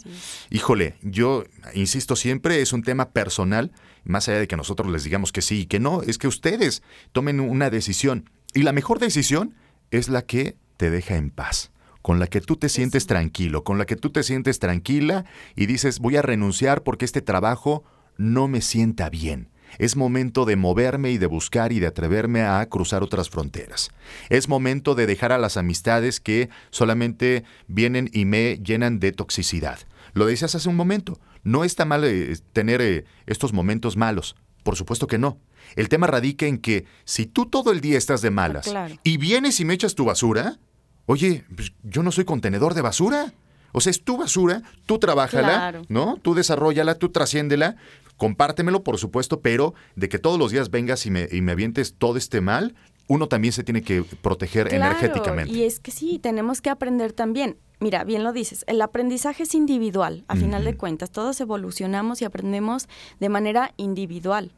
[0.49, 3.73] Híjole, yo insisto siempre, es un tema personal,
[4.05, 6.83] más allá de que nosotros les digamos que sí y que no, es que ustedes
[7.13, 8.31] tomen una decisión.
[8.55, 9.55] Y la mejor decisión
[9.91, 13.77] es la que te deja en paz, con la que tú te sientes tranquilo, con
[13.77, 17.85] la que tú te sientes tranquila y dices, voy a renunciar porque este trabajo
[18.17, 19.51] no me sienta bien.
[19.79, 23.91] Es momento de moverme y de buscar y de atreverme a cruzar otras fronteras.
[24.29, 29.79] Es momento de dejar a las amistades que solamente vienen y me llenan de toxicidad.
[30.13, 31.19] Lo decías hace un momento.
[31.43, 34.37] No está mal eh, tener eh, estos momentos malos.
[34.63, 35.39] Por supuesto que no.
[35.77, 38.95] El tema radica en que si tú todo el día estás de malas claro.
[39.03, 40.59] y vienes y me echas tu basura,
[41.07, 43.33] oye, pues, yo no soy contenedor de basura.
[43.73, 45.83] O sea, es tu basura, tú trabájala, Claro.
[45.89, 46.17] ¿no?
[46.23, 47.77] Tú desarrollala, tú trasciéndela,
[48.17, 51.95] compártemelo, por supuesto, pero de que todos los días vengas y me, y me avientes
[51.97, 52.75] todo este mal,
[53.07, 55.53] uno también se tiene que proteger Claro, energéticamente.
[55.53, 57.57] Y es que sí, tenemos que aprender también.
[57.81, 62.25] Mira, bien lo dices, el aprendizaje es individual, a final de cuentas, todos evolucionamos y
[62.25, 62.89] aprendemos
[63.21, 64.53] de manera individual.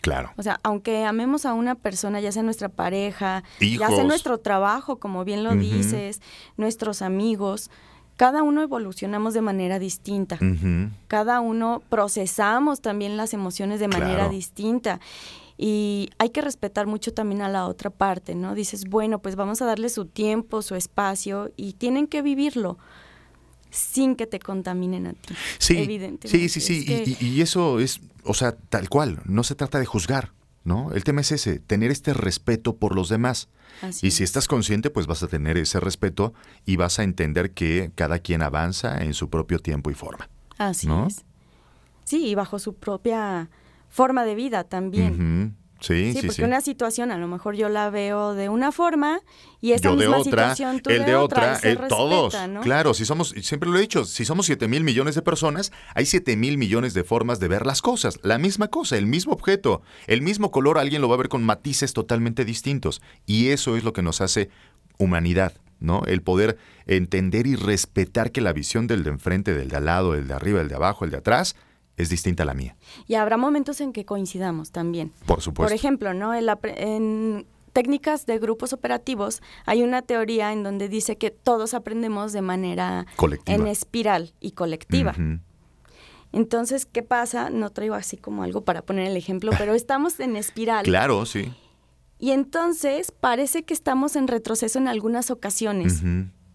[0.00, 0.32] Claro.
[0.36, 4.96] O sea, aunque amemos a una persona, ya sea nuestra pareja, ya sea nuestro trabajo,
[4.96, 6.20] como bien lo dices,
[6.56, 7.70] nuestros amigos,
[8.16, 10.38] cada uno evolucionamos de manera distinta.
[11.08, 14.30] Cada uno procesamos también las emociones de manera Claro.
[14.30, 15.00] distinta.
[15.56, 18.56] y hay que respetar mucho también a la otra parte, ¿no?
[18.56, 22.76] Dices, bueno, pues vamos a darle su tiempo, su espacio y tienen que vivirlo
[23.70, 25.32] sin que te contaminen a ti.
[25.58, 26.28] Sí, evidentemente.
[26.28, 26.78] sí, sí, sí.
[26.80, 29.20] Es que- Y, y- y eso es, o sea, tal cual.
[29.26, 30.32] No se trata de juzgar,
[30.64, 30.92] ¿no?
[30.92, 33.48] El tema es ese, tener este respeto por los demás.
[33.82, 34.30] Así Y si es.
[34.30, 36.32] estás consciente, pues vas a tener ese respeto
[36.64, 40.28] y vas a entender que cada quien avanza en su propio tiempo y forma.
[40.58, 41.06] Así ¿no?
[41.06, 41.24] es.
[42.04, 43.48] Sí, y bajo su propia
[43.88, 45.56] forma de vida también.
[45.84, 46.42] Sí, Sí, sí, porque sí.
[46.42, 49.20] una situación a lo mejor yo la veo de una forma
[49.60, 52.36] y esa Yo de misma otra, situación tú él de otra, eh, todos.
[52.62, 56.06] Claro, si somos, siempre lo he dicho, si somos 7 mil millones de personas, hay
[56.06, 58.18] 7 mil millones de formas de ver las cosas.
[58.22, 61.44] La misma cosa, el mismo objeto, el mismo color, alguien lo va a ver con
[61.44, 63.00] matices totalmente distintos.
[63.26, 64.50] Y eso es lo que nos hace
[64.98, 66.02] humanidad, ¿no?
[66.06, 70.12] El poder entender y respetar que la visión del de enfrente, del de al lado,
[70.12, 71.56] del de arriba, del de abajo, el de atrás,
[71.96, 72.76] es distinta a la mía.
[73.06, 75.12] Y habrá momentos en que coincidamos también.
[75.26, 75.68] Por supuesto.
[75.68, 76.34] Por ejemplo, ¿no?
[76.34, 81.30] En, la pre- en técnicas de grupos operativos hay una teoría en donde dice que
[81.30, 83.56] todos aprendemos de manera Colectiva.
[83.56, 85.14] en espiral y colectiva.
[86.32, 87.50] Entonces, ¿qué pasa?
[87.50, 90.84] No traigo así como algo para poner el ejemplo, pero estamos en espiral.
[90.84, 91.52] Claro, sí.
[92.18, 96.02] Y entonces parece que estamos en retroceso en algunas ocasiones.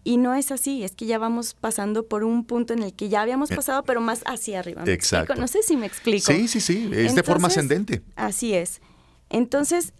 [0.02, 3.08] Y no es así, es que ya vamos pasando por un punto en el que
[3.10, 4.82] ya habíamos pasado, pero más hacia arriba.
[4.84, 5.32] ¿Me Eh, Exacto.
[5.34, 5.40] explico?
[5.42, 6.32] No sé si me explico.
[6.32, 8.02] Sí, sí, sí, es de forma ascendente.
[8.16, 8.80] Así es.
[9.28, 9.92] Entonces,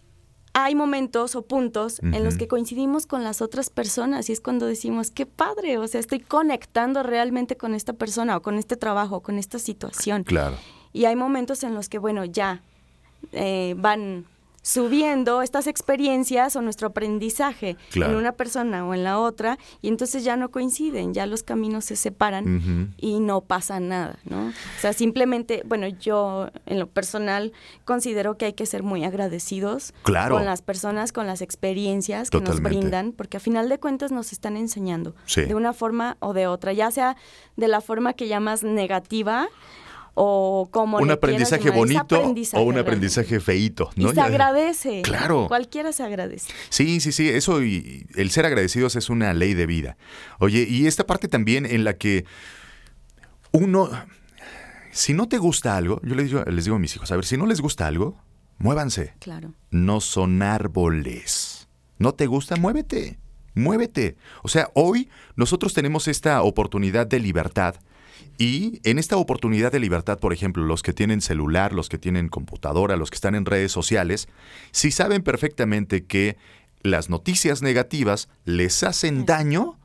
[0.53, 4.65] hay momentos o puntos en los que coincidimos con las otras personas y es cuando
[4.65, 9.17] decimos, qué padre, o sea, estoy conectando realmente con esta persona o con este trabajo
[9.17, 10.23] o con esta situación.
[10.23, 10.57] Claro.
[10.93, 12.63] Y hay momentos en los que, bueno, ya
[13.31, 14.25] eh, van
[14.61, 18.13] subiendo estas experiencias o nuestro aprendizaje Claro.
[18.13, 21.85] en una persona o en la otra y entonces ya no coinciden, ya los caminos
[21.85, 24.47] se separan y no pasa nada, ¿no?
[24.49, 27.51] O sea, simplemente, bueno, yo en lo personal
[27.85, 30.35] considero que hay que ser muy agradecidos Claro.
[30.35, 32.61] con las personas, con las experiencias que Totalmente.
[32.69, 35.41] nos brindan, porque a final de cuentas nos están enseñando Sí.
[35.43, 37.17] de una forma o de otra, ya sea
[37.57, 39.47] de la forma que llamas negativa
[40.13, 44.09] o como un le aprendizaje llamar, bonito aprendizaje o un aprendizaje feíto, Y ¿no?
[44.09, 45.01] se Ya- agradece.
[45.03, 45.47] Claro.
[45.47, 46.51] Cualquiera se agradece.
[46.69, 49.97] Sí, sí, sí, eso y el ser agradecidos es una ley de vida.
[50.39, 52.25] Oye, y esta parte también en la que
[53.51, 53.89] uno,
[54.91, 57.25] si no te gusta algo, yo les digo, les digo a mis hijos, a ver,
[57.25, 58.17] si no les gusta algo,
[58.57, 59.13] muévanse.
[59.19, 59.53] Claro.
[59.69, 61.67] No son árboles.
[61.97, 62.55] ¿No te gusta?
[62.55, 63.19] Muévete.
[63.53, 64.15] Muévete.
[64.43, 67.75] O sea, hoy nosotros tenemos esta oportunidad de libertad.
[68.37, 72.29] Y en esta oportunidad de libertad, por ejemplo, los que tienen celular, los que tienen
[72.29, 74.27] computadora, los que están en redes sociales,
[74.71, 76.37] si saben perfectamente que
[76.81, 79.77] las noticias negativas les hacen daño,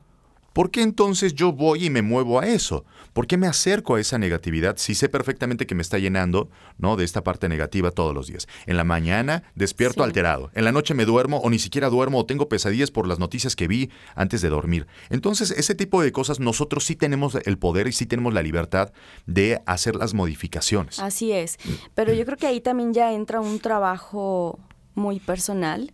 [0.53, 2.85] ¿por qué entonces yo voy y me muevo a eso?
[3.17, 6.95] ¿Por qué me acerco a esa negatividad si sé perfectamente que me está llenando ¿no?
[6.97, 8.47] de esta parte negativa todos los días?
[8.67, 10.07] En la mañana despierto Sí.
[10.07, 13.17] alterado, en la noche me duermo o ni siquiera duermo o tengo pesadillas por las
[13.17, 14.85] noticias que vi antes de dormir.
[15.09, 18.93] Entonces, ese tipo de cosas nosotros sí tenemos el poder y sí tenemos la libertad
[19.25, 20.99] de hacer las modificaciones.
[20.99, 21.57] Así es.
[21.95, 24.59] Pero yo creo que ahí también ya entra un trabajo
[24.93, 25.91] muy personal,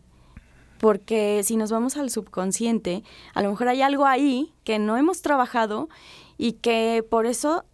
[0.78, 3.02] porque si nos vamos al subconsciente,
[3.34, 5.88] a lo mejor hay algo ahí que no hemos trabajado
[6.38, 7.66] y que por eso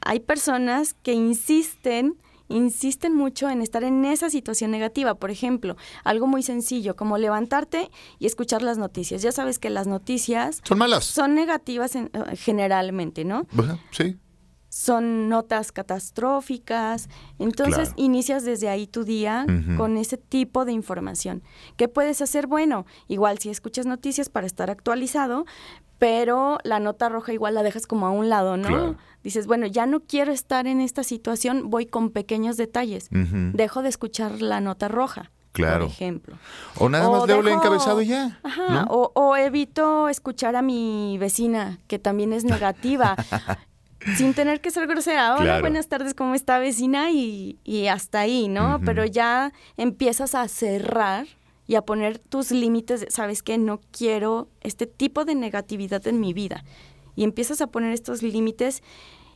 [0.00, 2.16] hay personas que insisten
[2.48, 5.14] insisten mucho en estar en esa situación negativa.
[5.14, 9.22] Por ejemplo, algo muy sencillo como levantarte y escuchar las noticias.
[9.22, 11.04] Ya sabes que las noticias Son malas.
[11.04, 13.46] son negativas en- eh, generalmente, ¿no?
[13.90, 14.18] Sí.
[14.68, 17.08] son notas catastróficas.
[17.38, 17.94] Entonces Claro.
[17.96, 19.44] inicias desde ahí tu día
[19.76, 21.42] con ese tipo de información.
[21.76, 22.46] ¿Qué puedes hacer?
[22.46, 25.44] Bueno, igual si escuchas noticias para estar actualizado,
[26.02, 28.66] pero la nota roja igual la dejas como a un lado, ¿no?
[28.66, 28.96] Claro.
[29.22, 33.06] Dices, bueno, ya no quiero estar en esta situación, voy con pequeños detalles.
[33.12, 35.30] Dejo de escuchar la nota roja.
[35.52, 35.84] Claro.
[35.84, 36.36] Por ejemplo.
[36.76, 38.40] O nada más leo el encabezado y ya.
[38.42, 38.86] Ajá, ¿no?
[38.90, 43.14] o, o evito escuchar a mi vecina, que también es negativa,
[44.16, 45.34] sin tener que ser grosera.
[45.34, 45.60] Hola, Claro.
[45.60, 47.12] buenas tardes, ¿cómo está vecina?
[47.12, 48.80] Y, y hasta ahí, ¿no?
[48.84, 51.26] Pero ya empiezas a cerrar
[51.72, 53.56] y a poner tus límites, ¿sabes qué?
[53.56, 56.64] No quiero este tipo de negatividad en mi vida.
[57.16, 58.82] Y empiezas a poner estos límites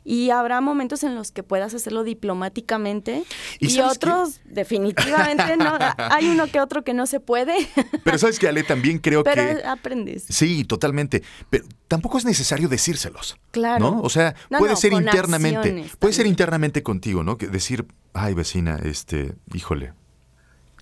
[0.05, 3.25] y habrá momentos en los que puedas hacerlo diplomáticamente
[3.59, 4.07] ¿Y y, sabes qué?
[4.11, 5.79] otros definitivamente no.
[5.96, 7.55] Hay uno que otro que no se puede,
[8.05, 10.27] Pero sabes que Ale también creo pero que aprendes.
[10.29, 11.22] sí, totalmente.
[11.49, 13.38] Pero tampoco es necesario decírselos.
[13.51, 13.81] Claro.
[13.92, 14.03] ¿No?
[14.03, 15.87] O sea, No, puede no, ser internamente.
[15.99, 17.38] Puede ser internamente contigo, ¿no?
[17.38, 19.94] Que decir, ay, vecina, este, híjole,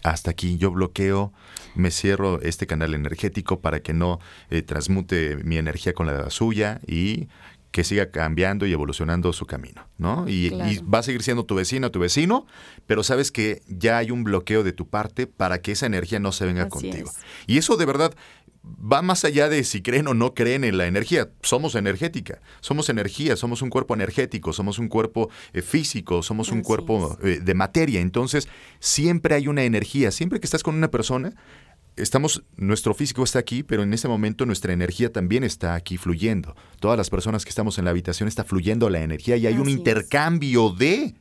[0.04, 1.32] hasta aquí yo bloqueo,
[1.74, 6.80] me cierro este canal energético para que no eh, transmute mi energía con la suya
[6.87, 7.28] y
[7.70, 10.26] que siga cambiando y evolucionando su camino, ¿no?
[10.28, 10.70] Y, Claro.
[10.70, 12.46] y va a seguir siendo tu vecino, tu vecino,
[12.87, 16.30] pero sabes que ya hay un bloqueo de tu parte para que esa energía no
[16.30, 17.10] se venga Así contigo.
[17.10, 17.16] es.
[17.48, 18.14] Y eso de verdad
[18.64, 21.30] va más allá de si creen o no creen en la energía.
[21.42, 26.62] Somos energética, somos energía, somos un cuerpo energético, somos un cuerpo eh, físico, somos un
[26.62, 28.00] cuerpo eh, de materia.
[28.00, 30.12] Entonces, siempre hay una energía.
[30.12, 31.34] Siempre que estás con una persona,
[31.96, 36.54] estamos, nuestro físico está aquí, pero en ese momento nuestra energía también está aquí fluyendo.
[36.80, 39.68] Todas las personas que estamos en la habitación está fluyendo la energía y hay un
[39.68, 39.74] es.
[39.74, 41.14] intercambio de...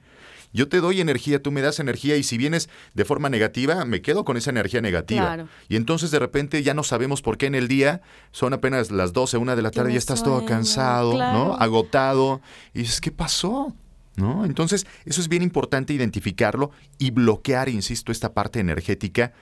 [0.55, 4.03] Yo te doy energía, tú me das energía y si vienes de forma negativa, me
[4.03, 5.21] quedo con esa energía negativa.
[5.21, 5.47] Claro.
[5.67, 9.13] Y entonces de repente ya no sabemos por qué en el día son apenas las
[9.13, 11.55] 12, una de la tarde, ya estás todo cansado, ¿no?
[11.55, 12.39] Agotado.
[12.75, 13.75] Y dices, ¿qué pasó?
[14.15, 14.45] ¿No?
[14.45, 19.33] Entonces, eso es bien importante identificarlo y bloquear, insisto, esta parte energética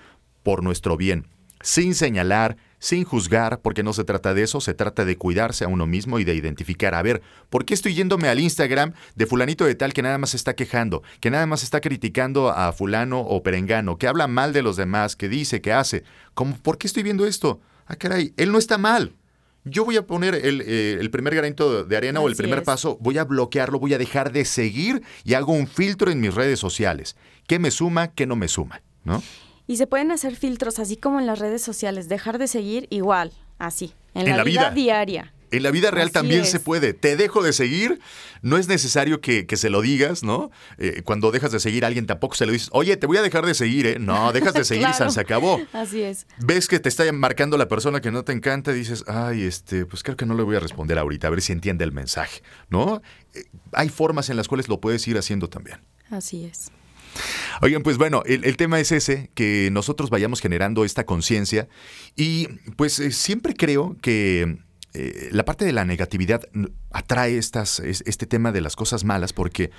[0.44, 1.28] por nuestro bien,
[1.62, 5.68] sin señalar, sin juzgar, porque no se trata de eso, se trata de cuidarse a
[5.68, 9.66] uno mismo y de identificar, a ver, ¿por qué estoy yéndome al Instagram de fulanito
[9.66, 13.44] de tal que nada más está quejando, que nada más está criticando a fulano o
[13.44, 16.04] perengano, que habla mal de los demás, que dice, que hace?
[16.34, 17.62] ¿Cómo, ¿Por qué estoy viendo esto?
[17.86, 19.14] Ah, caray, él no está mal.
[19.64, 22.66] Yo voy a poner el, eh, el primer granito de arena o el primer es.
[22.66, 26.34] paso, voy a bloquearlo, voy a dejar de seguir y hago un filtro en mis
[26.34, 27.16] redes sociales.
[27.46, 28.82] ¿Qué me suma, qué no me suma?
[29.04, 29.22] ¿No?
[29.68, 33.32] Y se pueden hacer filtros así como en las redes sociales, dejar de seguir igual,
[33.60, 34.72] así, en, En la, la vida, vida.
[34.72, 35.34] diaria.
[35.52, 36.50] En la vida real Así también es.
[36.50, 36.94] se puede.
[36.94, 38.00] Te dejo de seguir.
[38.42, 40.50] No es necesario que, que se lo digas, ¿no?
[40.78, 43.22] Eh, cuando dejas de seguir a alguien tampoco se lo dices, oye, te voy a
[43.22, 43.98] dejar de seguir, ¿eh?
[44.00, 45.60] No, dejas de seguir y se acabó.
[45.74, 46.26] Así es.
[46.40, 49.86] Ves que te está marcando la persona que no te encanta y dices, ay, este,
[49.86, 52.42] pues creo que no le voy a responder ahorita, a ver si entiende el mensaje,
[52.70, 53.02] ¿no?
[53.34, 53.44] Eh,
[53.74, 55.82] hay formas en las cuales lo puedes ir haciendo también.
[56.10, 56.72] Así es.
[57.62, 61.68] Oigan, pues bueno, el, el tema es ese, que nosotros vayamos generando esta conciencia
[62.16, 64.58] y pues eh, siempre creo que
[64.94, 66.42] eh, la parte de la negatividad
[66.92, 69.72] atrae estas, es- este tema de las cosas malas porque,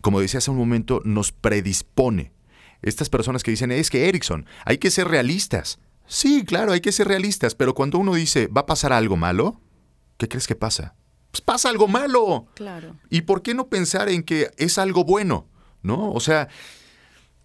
[0.00, 2.32] como decía hace un momento, nos predispone.
[2.82, 5.78] Estas personas que dicen, es que Erickson, hay que ser realistas.
[6.06, 9.60] Sí, claro, hay que ser realistas, pero cuando uno dice, va a pasar algo malo,
[10.16, 10.94] ¿qué crees que pasa?
[11.30, 12.46] Pues pasa algo malo.
[12.54, 12.96] Claro.
[13.10, 15.46] ¿Y por qué no pensar en que es algo bueno?
[15.82, 16.12] ¿No?
[16.12, 16.48] O sea,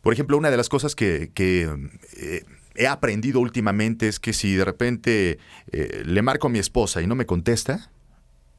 [0.01, 1.69] por ejemplo, una de las cosas que, que,
[2.17, 2.43] eh,
[2.75, 5.39] he aprendido últimamente es que si de repente
[5.71, 7.89] eh, le marco a mi esposa y no me contesta,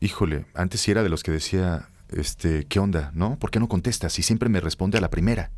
[0.00, 3.10] híjole, antes sí era de los que decía, este, ¿qué onda?
[3.14, 3.38] ¿No?
[3.38, 4.14] ¿Por qué no contestas?
[4.14, 5.50] Si siempre me responde a la primera.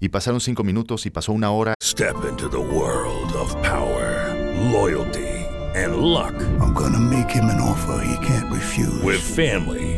[0.00, 1.74] Y pasaron cinco minutos y pasó una hora.
[1.82, 4.32] Step into the world of power,
[4.72, 6.34] loyalty, and luck.
[6.60, 9.02] I'm gonna make him an offer he can't refuse.
[9.02, 9.97] With family,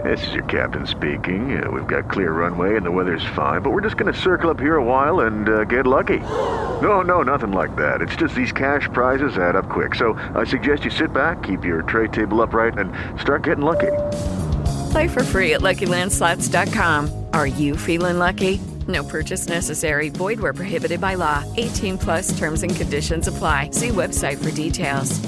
[0.00, 1.62] This is your captain speaking.
[1.62, 4.48] Uh, we've got clear runway and the weather's fine, but we're just going to circle
[4.48, 6.20] up here a while and uh, get lucky.
[6.80, 8.00] No, no, nothing like that.
[8.00, 9.94] It's just these cash prizes add up quick.
[9.94, 13.92] So I suggest you sit back, keep your tray table upright, and start getting lucky.
[14.92, 17.26] Play for free at LuckyLandSlots.com.
[17.34, 18.60] Are you feeling lucky?
[18.88, 20.08] No purchase necessary.
[20.08, 21.44] Void where prohibited by law.
[21.58, 23.70] 18 plus terms and conditions apply.
[23.72, 25.20] See website for details.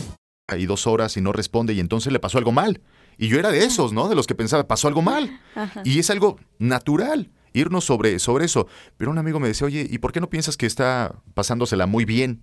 [0.48, 2.81] Hay dos horas y no responde y entonces le pasó algo mal.
[3.18, 4.09] Y yo era de esos, ¿no?
[4.09, 5.40] De los que pensaba, pasó algo mal.
[5.85, 8.66] Y es algo natural irnos sobre, sobre eso.
[8.96, 12.05] Pero un amigo me decía, oye, ¿y por qué no piensas que está pasándosela muy
[12.05, 12.42] bien?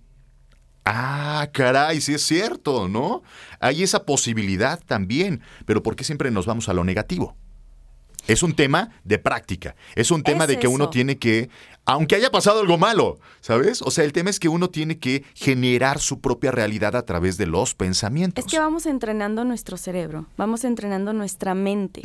[0.84, 3.22] Ah, caray, sí es cierto, ¿no?
[3.60, 5.42] Hay esa posibilidad también.
[5.64, 7.36] Pero ¿por qué siempre nos vamos a lo negativo?
[8.26, 9.74] Es un tema de práctica.
[9.94, 11.50] Es un tema Es de que uno tiene que,
[11.84, 13.82] aunque haya pasado algo malo, ¿sabes?
[13.82, 17.36] O sea, el tema es que uno tiene que generar su propia realidad a través
[17.38, 18.44] de los pensamientos.
[18.44, 22.02] Es que vamos entrenando nuestro cerebro, vamos entrenando nuestra mente.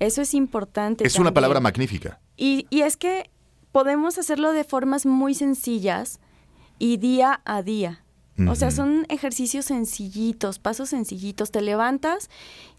[0.00, 1.06] Eso es importante.
[1.06, 2.20] Es una palabra magnífica.
[2.36, 3.30] Y, y es que
[3.70, 6.20] podemos hacerlo de formas muy sencillas
[6.78, 8.04] y día a día.
[8.48, 11.52] O sea, son ejercicios sencillitos, pasos sencillitos.
[11.52, 12.30] Te levantas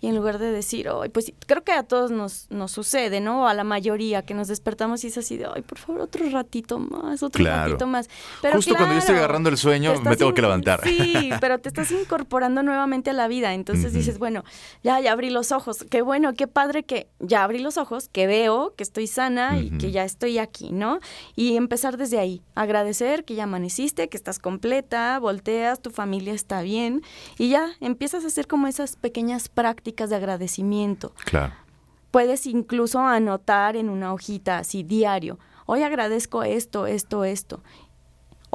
[0.05, 3.47] y en lugar de decir, ay, pues creo que a todos nos, nos sucede, ¿no?
[3.47, 6.77] A la mayoría que nos despertamos y es así de, ay, por favor, otro ratito
[6.77, 7.71] más, otro Claro.
[7.71, 8.07] ratito más.
[8.39, 10.81] Pero Justo cuando yo estoy agarrando el sueño, te me tengo que levantar.
[10.83, 13.55] Sí, pero te estás incorporando nuevamente a la vida.
[13.55, 14.43] Entonces dices, bueno,
[14.83, 15.83] ya, ya abrí los ojos.
[15.89, 19.71] Qué bueno, qué padre que ya abrí los ojos, que veo, que estoy sana y
[19.79, 20.99] que ya estoy aquí, ¿no?
[21.35, 22.43] Y empezar desde ahí.
[22.53, 27.01] Agradecer que ya amaneciste, que estás completa, volteas, tu familia está bien
[27.39, 31.13] y ya empiezas a hacer como esas pequeñas prácticas prácticas de agradecimiento.
[31.23, 31.53] Claro.
[32.11, 35.39] Puedes incluso anotar en una hojita así diario.
[35.65, 37.61] Hoy agradezco esto, esto, esto.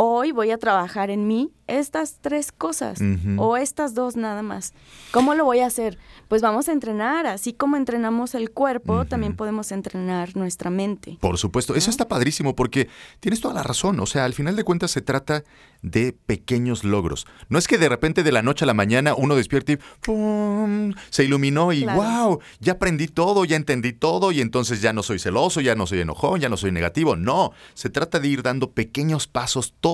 [0.03, 3.01] Hoy voy a trabajar en mí estas tres cosas
[3.36, 4.72] o estas dos nada más.
[5.12, 5.98] ¿Cómo lo voy a hacer?
[6.26, 7.26] Pues vamos a entrenar.
[7.26, 11.18] Así como entrenamos el cuerpo, también podemos entrenar nuestra mente.
[11.20, 12.88] Por supuesto, eso está padrísimo porque
[13.20, 14.01] tienes toda la razón.
[14.01, 15.44] O sea, al final de cuentas se trata
[15.82, 17.26] de pequeños logros.
[17.51, 20.94] No es que de repente de la noche a la mañana uno despierte y ¡pum!
[21.11, 22.03] se iluminó y Claro.
[22.03, 25.86] wow, ya aprendí todo, ya entendí todo y entonces ya no soy celoso, ya no
[25.86, 27.16] soy enojón, ya no soy negativo.
[27.16, 29.89] No, se trata de ir dando pequeños pasos todos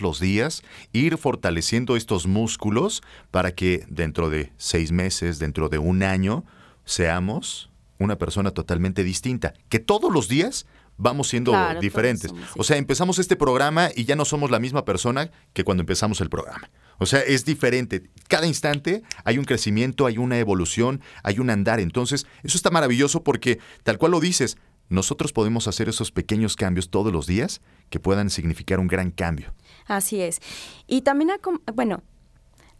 [0.00, 0.62] los días,
[0.92, 6.44] ir fortaleciendo estos músculos para que dentro de seis meses, dentro de un año,
[6.84, 9.54] seamos una persona totalmente distinta.
[9.68, 10.66] Que todos los días
[10.96, 12.30] vamos siendo Claro, todos diferentes.
[12.30, 15.82] somos O sea, empezamos este programa y ya no somos la misma persona que cuando
[15.82, 16.70] empezamos el programa.
[16.98, 18.04] O sea, es diferente.
[18.28, 21.80] Cada instante hay un crecimiento, hay una evolución, hay un andar.
[21.80, 24.56] Entonces, eso está maravilloso porque, tal cual lo dices,
[24.88, 27.60] nosotros podemos hacer esos pequeños cambios todos los días
[27.90, 29.54] que puedan significar un gran cambio.
[29.86, 30.40] Así es.
[30.86, 31.30] Y también,
[31.74, 32.02] bueno,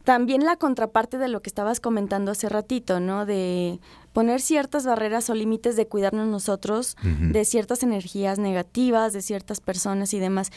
[0.04, 3.24] también la contraparte de lo que estabas comentando hace ratito, ¿no?
[3.24, 3.80] De
[4.12, 10.12] poner ciertas barreras o límites de cuidarnos nosotros de ciertas energías negativas, de ciertas personas
[10.12, 10.50] y demás.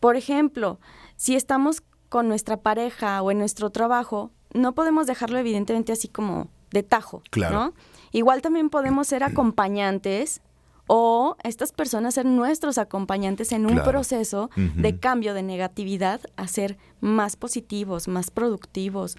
[0.00, 0.78] Por ejemplo,
[1.16, 6.48] si estamos con nuestra pareja o en nuestro trabajo, no podemos dejarlo evidentemente así como
[6.70, 7.54] de tajo, Claro.
[7.56, 7.74] ¿no?
[8.12, 10.42] Igual también podemos ser acompañantes
[10.86, 13.90] o estas personas ser nuestros acompañantes en un Claro.
[13.90, 19.16] proceso de cambio de negatividad a ser más positivos, más productivos,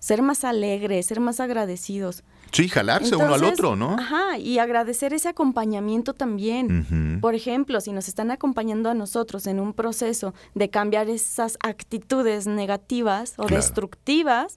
[0.00, 2.24] ser más alegres, ser más agradecidos.
[2.50, 3.96] Sí, jalarse uno al otro, ¿no?
[3.98, 7.18] Ajá, y agradecer ese acompañamiento también.
[7.20, 12.46] Por ejemplo, si nos están acompañando a nosotros en un proceso de cambiar esas actitudes
[12.46, 13.56] negativas o Claro.
[13.56, 14.56] destructivas,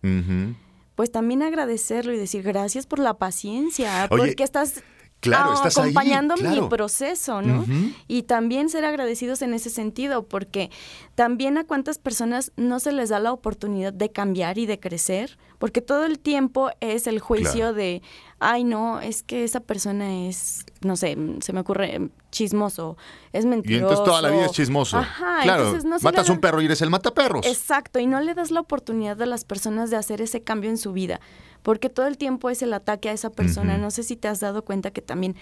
[0.95, 4.83] pues también agradecerlo y decir gracias por la paciencia, Oye, porque estás
[5.21, 6.63] claro, ah, estás ahí, acompañando claro.
[6.63, 7.65] mi proceso, ¿no?
[8.07, 10.69] Y también ser agradecidos en ese sentido, porque
[11.15, 15.37] también a cuántas personas no se les da la oportunidad de cambiar y de crecer,
[15.57, 17.73] porque todo el tiempo es el juicio Claro.
[17.73, 18.01] de,
[18.39, 22.97] ay, no, es que esa persona es, no sé, se me ocurre chismoso,
[23.33, 23.81] es Y mentiroso.
[23.83, 24.97] entonces toda la vida es chismoso.
[24.97, 27.45] Ajá, claro, entonces no matas un perro y eres el mataperros.
[27.45, 30.77] Exacto, y no le das la oportunidad a las personas de hacer ese cambio en
[30.77, 31.19] su vida,
[31.63, 33.77] porque todo el tiempo es el ataque a esa persona.
[33.77, 35.35] No sé si te has dado cuenta que también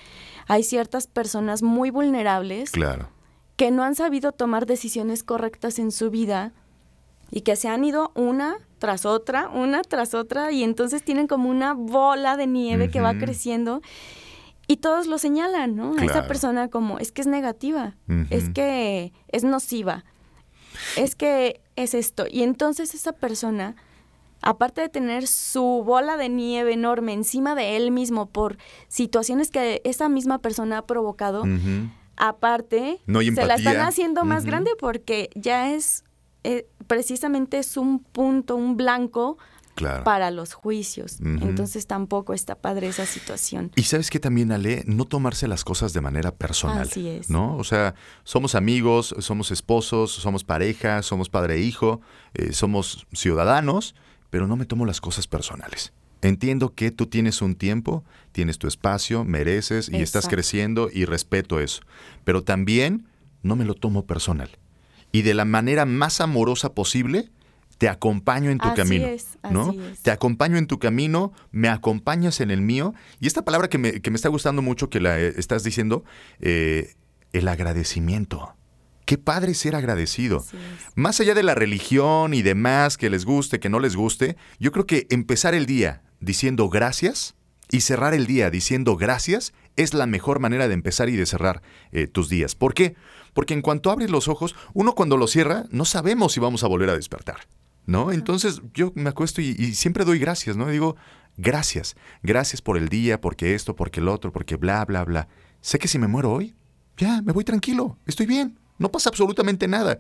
[0.47, 3.09] hay ciertas personas muy vulnerables Claro.
[3.55, 6.53] que no han sabido tomar decisiones correctas en su vida
[7.31, 11.49] y que se han ido una tras otra, una tras otra, y entonces tienen como
[11.49, 13.81] una bola de nieve que va creciendo.
[14.67, 15.95] Y todos lo señalan, ¿no?
[15.97, 17.95] A esa persona como, es que es negativa,
[18.29, 20.05] es que es nociva,
[20.95, 22.25] es que es esto.
[22.29, 23.75] Y entonces esa persona,
[24.41, 29.81] aparte de tener su bola de nieve enorme encima de él mismo por situaciones que
[29.83, 31.43] esa misma persona ha provocado,
[32.17, 36.03] aparte No se la están haciendo más grande porque ya es
[36.43, 39.37] eh, precisamente es un punto, un blanco
[39.75, 40.03] Claro.
[40.03, 41.19] para los juicios.
[41.21, 43.71] Entonces tampoco está padre esa situación.
[43.77, 46.81] Y sabes que también, Ale, no tomarse las cosas de manera personal.
[46.81, 47.29] Así es.
[47.29, 47.55] ¿No?
[47.55, 52.01] O sea, somos amigos, somos esposos, somos pareja, somos padre e hijo,
[52.33, 53.95] eh, somos ciudadanos,
[54.29, 55.93] pero no me tomo las cosas personales.
[56.21, 61.59] Entiendo que tú tienes un tiempo, tienes tu espacio, mereces y estás creciendo y respeto
[61.59, 61.81] eso.
[62.25, 63.07] Pero también
[63.41, 64.49] no me lo tomo personal.
[65.11, 67.29] Y de la manera más amorosa posible,
[67.77, 69.07] te acompaño en tu Así camino.
[69.07, 69.71] es, ¿no?
[69.71, 70.01] es.
[70.01, 72.93] Te acompaño en tu camino, me acompañas en el mío.
[73.21, 76.03] Y esta palabra que me, que me está gustando mucho que la eh, estás diciendo,
[76.41, 76.95] eh,
[77.31, 78.53] el agradecimiento.
[79.09, 80.45] Qué padre ser agradecido.
[80.93, 84.71] Más allá de la religión y demás, que les guste, que no les guste, yo
[84.71, 87.33] creo que empezar el día diciendo gracias
[87.71, 91.63] y cerrar el día diciendo gracias es la mejor manera de empezar y de cerrar
[91.91, 92.53] eh, tus días.
[92.53, 92.93] ¿Por qué?
[93.33, 96.67] Porque en cuanto abres los ojos, uno cuando los cierra no sabemos si vamos a
[96.67, 97.47] volver a despertar.
[97.87, 98.11] ¿No?
[98.11, 100.67] Entonces yo me acuesto y, y siempre doy gracias, ¿no?
[100.67, 100.97] Digo,
[101.35, 105.27] gracias, gracias por el día, porque esto, porque el otro, porque bla, bla, bla.
[105.61, 106.53] Sé que si me muero hoy,
[106.95, 109.99] ya, me voy tranquilo, estoy bien, no pasa absolutamente nada.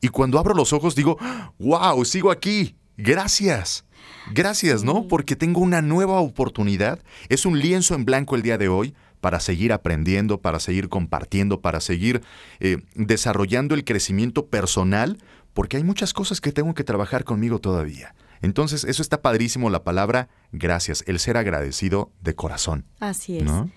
[0.00, 1.18] Y cuando abro los ojos digo,
[1.58, 3.84] wow, sigo aquí, gracias.
[4.32, 5.06] Gracias, ¿no?
[5.06, 7.00] Porque tengo una nueva oportunidad.
[7.28, 11.60] Es un lienzo en blanco el día de hoy para seguir aprendiendo, para seguir compartiendo,
[11.60, 12.22] para seguir
[12.58, 15.18] eh, desarrollando el crecimiento personal,
[15.54, 18.14] porque hay muchas cosas que tengo que trabajar conmigo todavía.
[18.42, 22.84] Entonces, eso está padrísimo, la palabra gracias, el ser agradecido de corazón.
[22.98, 23.44] Así es.
[23.44, 23.70] ¿No?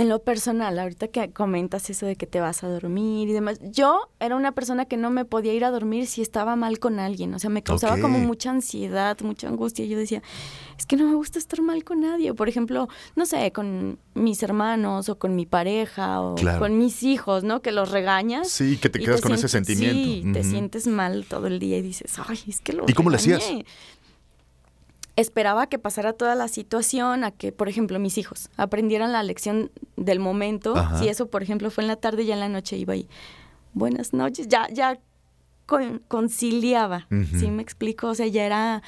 [0.00, 3.58] En lo personal, ahorita que comentas eso de que te vas a dormir y demás,
[3.72, 7.00] yo era una persona que no me podía ir a dormir si estaba mal con
[7.00, 9.84] alguien, o sea, me causaba como mucha ansiedad, mucha angustia.
[9.86, 10.22] Yo decía,
[10.78, 12.32] es que no me gusta estar mal con nadie.
[12.32, 12.86] Por ejemplo,
[13.16, 16.60] no sé, con mis hermanos o con mi pareja o Claro.
[16.60, 17.60] con mis hijos, ¿no?
[17.60, 18.48] Que los regañas.
[18.48, 20.08] Sí, que te quedas con ese sentimiento.
[20.08, 20.48] Sí, te Ujú.
[20.50, 23.42] sientes mal todo el día y dices, ay, es que lo ¿Y cómo le hacías?
[25.18, 25.28] Regañé".
[25.28, 29.70] Esperaba que pasara toda la situación, a que, por ejemplo, mis hijos aprendieran la lección
[29.96, 30.76] del momento.
[30.76, 30.98] Ajá.
[30.98, 33.08] Si eso, por ejemplo, fue en la tarde, ya en la noche iba y,
[33.74, 34.98] buenas noches, ya, ya
[35.66, 37.38] con- conciliaba, Ujú.
[37.38, 38.08] ¿sí me explico?
[38.08, 38.82] O sea, ya era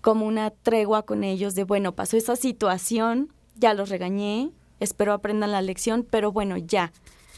[0.00, 4.50] como una tregua con ellos de, bueno, pasó esa situación, ya los regañé,
[4.80, 6.92] espero aprendan la lección, pero bueno, ya.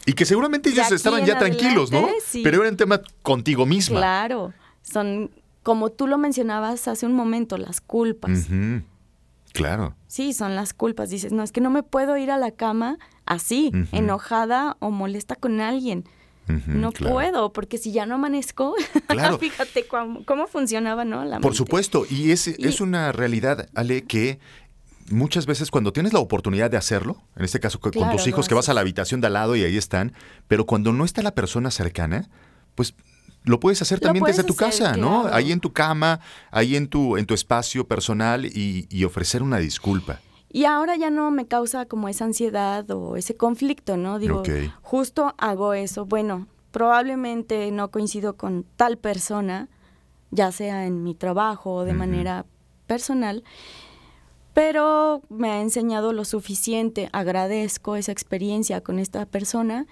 [0.04, 2.08] Y que seguramente ellos estaban ya tranquilos, ¿no?
[2.24, 2.42] sí.
[2.42, 3.98] Pero era un tema contigo misma.
[3.98, 4.52] Claro,
[4.82, 5.30] son,
[5.66, 8.46] como tú lo mencionabas hace un momento, las culpas.
[9.52, 9.96] Claro.
[10.06, 11.10] Sí, son las culpas.
[11.10, 15.34] Dices, no, es que no me puedo ir a la cama así, enojada o molesta
[15.34, 16.04] con alguien.
[16.68, 17.14] No claro.
[17.14, 18.74] puedo, porque si ya no amanezco,
[19.08, 19.38] Claro.
[19.40, 21.24] fíjate cómo, cómo funcionaba, ¿no?
[21.24, 21.56] La Por mente.
[21.56, 24.38] supuesto, y es, Y- es una realidad, Ale, que
[25.10, 28.28] muchas veces cuando tienes la oportunidad de hacerlo, en este caso co- con Claro, tus
[28.28, 30.12] hijos que vas a la habitación de al lado y ahí están,
[30.46, 32.28] pero cuando no está la persona cercana,
[32.76, 32.94] pues
[33.46, 35.22] lo puedes hacer también desde tu hacer, casa, ¿no?
[35.22, 35.36] claro.
[35.36, 36.20] Ahí en tu cama,
[36.50, 40.20] ahí en tu, en tu espacio personal y, y ofrecer una disculpa.
[40.50, 44.18] Y ahora ya no me causa como esa ansiedad o ese conflicto, ¿no?
[44.18, 44.42] Digo,
[44.82, 46.06] justo hago eso.
[46.06, 49.68] Bueno, probablemente no coincido con tal persona,
[50.30, 52.46] ya sea en mi trabajo o de manera
[52.86, 53.44] personal,
[54.54, 59.86] pero me ha enseñado lo suficiente, agradezco esa experiencia con esta persona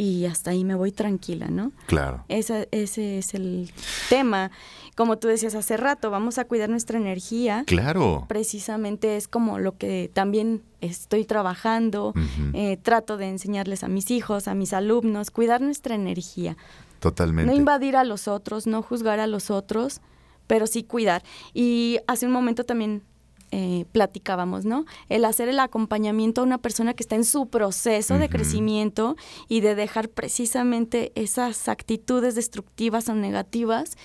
[0.00, 1.72] y hasta ahí me voy tranquila, ¿no?
[1.86, 2.24] Claro.
[2.28, 3.70] Esa- ese es el
[4.08, 4.50] tema.
[4.96, 8.24] Como tú decías hace rato, vamos a cuidar nuestra energía Claro.
[8.28, 12.14] precisamente es como lo que también estoy trabajando,
[12.54, 16.56] eh, trato de enseñarles a mis hijos, a mis alumnos, cuidar nuestra energía,
[17.00, 17.50] Totalmente.
[17.50, 20.00] no invadir a los otros, no juzgar a los otros,
[20.46, 21.22] pero sí cuidar.
[21.52, 23.02] Y hace un momento también
[23.50, 24.84] eh, platicábamos, ¿no?
[25.08, 29.16] El hacer el acompañamiento a una persona que está en su proceso de crecimiento
[29.48, 33.96] y de dejar precisamente esas actitudes destructivas o negativas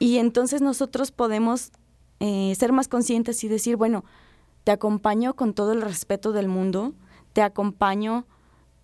[0.00, 1.70] y entonces nosotros podemos
[2.18, 4.04] eh, ser más conscientes y decir, bueno,
[4.64, 6.94] te acompaño con todo el respeto del mundo,
[7.34, 8.26] te acompaño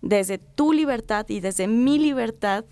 [0.01, 2.63] desde tu libertad y desde mi libertad,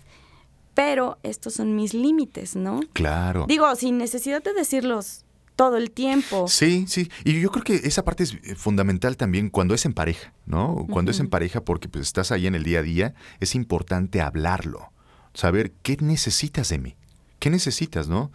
[0.74, 2.80] pero estos son mis límites, ¿no?
[2.92, 3.44] Claro.
[3.48, 5.25] Digo, sin necesidad de decirlos
[5.56, 6.46] todo el tiempo.
[6.48, 7.10] Sí, sí.
[7.24, 10.86] Y yo creo que esa parte es eh, fundamental también cuando es en pareja, ¿no?
[10.90, 14.20] Cuando es en pareja porque pues, estás ahí en el día a día, es importante
[14.20, 14.92] hablarlo.
[15.34, 16.96] Saber qué necesitas de mí.
[17.38, 18.30] ¿Qué necesitas, no?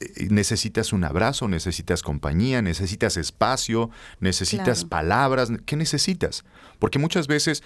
[0.00, 3.90] Eh, Necesitas un abrazo, necesitas compañía, necesitas espacio,
[4.20, 4.88] necesitas Claro.
[4.88, 5.50] palabras.
[5.66, 6.44] ¿Qué necesitas?
[6.78, 7.62] Porque muchas veces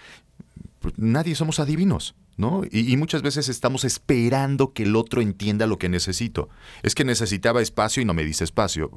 [0.81, 2.63] pues, nadie somos adivinos, ¿no?
[2.71, 6.49] Y, y muchas veces estamos esperando que el otro entienda lo que necesito.
[6.83, 8.91] Es que necesitaba espacio y no me dice espacio.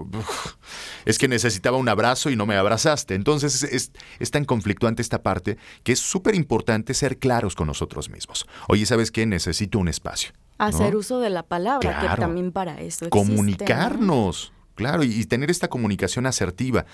[1.05, 3.15] Es que necesitaba un abrazo y no me abrazaste.
[3.15, 7.67] Entonces es, es- es tan conflictuante esta parte que es súper importante ser claros con
[7.67, 8.45] nosotros mismos.
[8.67, 9.25] Oye, ¿sabes qué?
[9.25, 10.31] Necesito un espacio.
[10.59, 10.65] ¿no?
[10.65, 12.15] Hacer uso de la palabra, Claro.
[12.15, 13.09] que también para eso existe, ¿no?
[13.11, 14.53] comunicarnos.
[14.75, 16.85] Claro, y, y tener esta comunicación asertiva.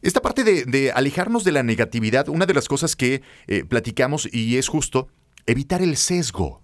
[0.00, 4.26] Esta parte de, de alejarnos de la negatividad, una de las cosas que eh, platicamos
[4.32, 5.08] y es justo,
[5.48, 6.62] evitar el sesgo.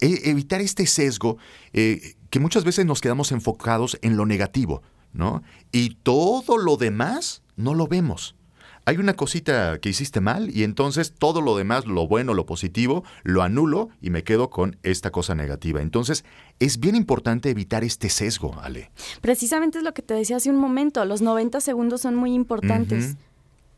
[0.00, 1.38] E- evitar este sesgo
[1.72, 4.82] eh, que muchas veces nos quedamos enfocados en lo negativo,
[5.14, 5.42] ¿no?
[5.72, 8.36] Y todo lo demás no lo vemos.
[8.84, 13.02] Hay una cosita que hiciste mal y entonces todo lo demás, lo bueno, lo positivo,
[13.24, 15.80] lo anulo y me quedo con esta cosa negativa.
[15.80, 16.24] Entonces
[16.60, 18.92] es bien importante evitar este sesgo, Ale.
[19.22, 23.16] Precisamente es lo que te decía hace un momento, los 90 segundos son muy importantes.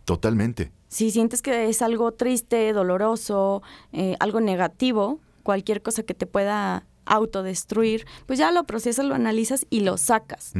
[0.05, 0.73] Totalmente.
[0.89, 3.63] Si sientes que es algo triste, doloroso,
[3.93, 9.67] eh, algo negativo, cualquier cosa que te pueda autodestruir, pues ya lo procesas, lo analizas
[9.71, 10.53] y lo sacas.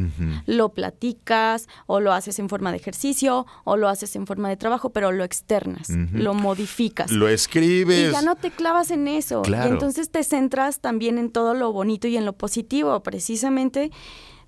[0.47, 4.57] Lo platicas o lo haces en forma de ejercicio o lo haces en forma de
[4.57, 7.11] trabajo, pero lo externas, lo modificas.
[7.11, 8.09] Lo escribes.
[8.09, 9.43] Y ya no te clavas en eso.
[9.43, 9.69] Claro.
[9.69, 12.99] Y entonces te centras también en todo lo bonito y en lo positivo.
[13.03, 13.91] Precisamente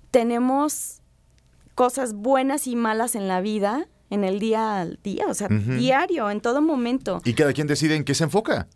[0.09, 1.01] tenemos
[1.75, 6.29] cosas buenas y malas en la vida, en el día al día, o sea, diario,
[6.29, 7.21] en todo momento.
[7.25, 8.67] Y cada quien decide en qué se enfoca.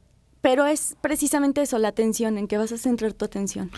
[0.42, 3.70] Pero es precisamente eso, la atención, en qué vas a centrar tu atención.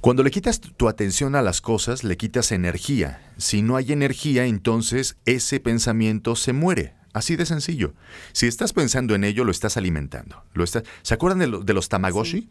[0.00, 3.20] Cuando le quitas tu atención a las cosas, le quitas energía.
[3.36, 6.94] Si no hay energía, entonces ese pensamiento se muere.
[7.14, 7.94] Así de sencillo.
[8.32, 10.44] Si estás pensando en ello, lo estás alimentando.
[10.52, 10.84] Lo estás...
[11.02, 12.48] ¿Se acuerdan de, lo- de los Tamagotchi?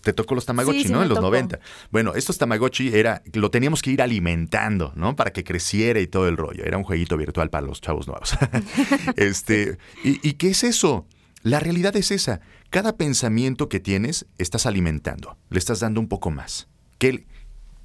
[0.00, 1.02] Te tocó los Tamagotchi, Sí, sí ¿no?
[1.02, 1.28] En los tocó.
[1.28, 1.60] 90.
[1.90, 5.16] Bueno, estos Tamagotchi era, lo teníamos que ir alimentando, ¿no?
[5.16, 6.64] Para que creciera y todo el rollo.
[6.64, 8.36] Era un jueguito virtual para los chavos nuevos.
[9.16, 11.06] este, ¿y, ¿Y qué es eso?
[11.42, 12.40] La realidad es esa.
[12.70, 15.36] Cada pensamiento que tienes, estás alimentando.
[15.48, 16.68] Le estás dando un poco más.
[16.98, 17.26] ¿Qué,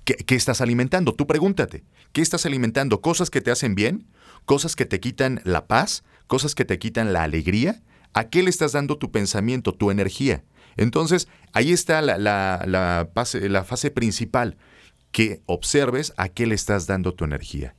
[0.03, 1.13] qué, qué estás alimentando?
[1.13, 1.83] Tú pregúntate.
[2.11, 3.01] ¿Qué estás alimentando?
[3.01, 4.07] ¿Cosas que te hacen bien?
[4.45, 6.03] ¿Cosas que te quitan la paz?
[6.27, 7.81] ¿Cosas que te quitan la alegría?
[8.13, 10.43] ¿A qué le estás dando tu pensamiento, tu energía?
[10.77, 14.57] Entonces, ahí está la, la- la fase, la fase principal,
[15.11, 17.75] que observes a qué le estás dando tu energía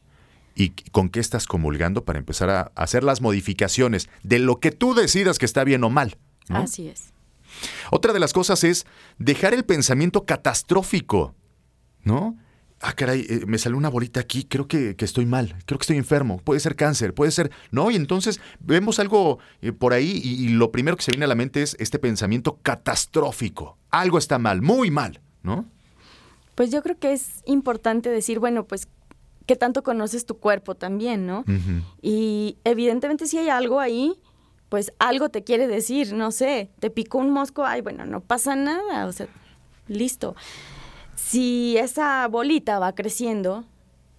[0.54, 4.94] y con qué estás comulgando para empezar a hacer las modificaciones de lo que tú
[4.94, 6.16] decidas que está bien o mal.
[6.48, 6.58] ¿no?
[6.58, 7.12] Así es.
[7.90, 8.86] Otra de las cosas es
[9.18, 11.34] dejar el pensamiento catastrófico,
[12.04, 12.36] ¿no?
[12.80, 15.84] Ah, caray, eh, me salió una bolita aquí, creo que, que estoy mal, creo que
[15.84, 17.50] estoy enfermo, puede ser cáncer, puede ser...
[17.70, 21.24] No, y entonces vemos algo eh, por ahí y, y lo primero que se viene
[21.24, 23.78] a la mente es este pensamiento catastrófico.
[23.90, 25.64] Algo está mal, muy mal, ¿no?
[26.54, 28.88] Pues yo creo que es importante decir, bueno, pues,
[29.46, 31.44] ¿qué tanto conoces tu cuerpo también, no?
[32.02, 34.14] Y evidentemente si hay algo ahí,
[34.68, 38.56] pues algo te quiere decir, no sé, te picó un mosco, ay, bueno, no pasa
[38.56, 39.28] nada, o sea,
[39.86, 40.34] listo.
[41.28, 43.64] Si esa bolita va creciendo,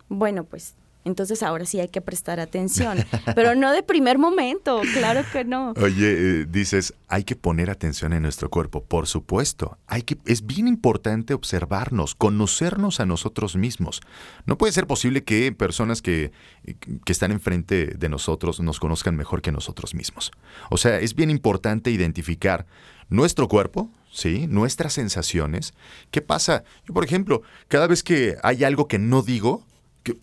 [0.09, 2.97] bueno, pues entonces ahora sí hay que prestar atención,
[3.33, 5.71] pero no de primer momento, claro que no.
[5.81, 9.77] Oye, eh, dices, hay que poner atención en nuestro cuerpo, por supuesto.
[9.87, 14.01] Hay que, es bien importante observarnos, conocernos a nosotros mismos.
[14.45, 16.33] No puede ser posible que personas que,
[16.65, 20.33] que están enfrente de nosotros nos conozcan mejor que nosotros mismos.
[20.69, 22.65] O sea, es bien importante identificar
[23.07, 24.47] nuestro cuerpo, ¿sí?
[24.47, 25.73] Nuestras sensaciones.
[26.11, 26.63] ¿Qué pasa?
[26.85, 29.65] Yo, por ejemplo, cada vez que hay algo que no digo,
[30.03, 30.17] que,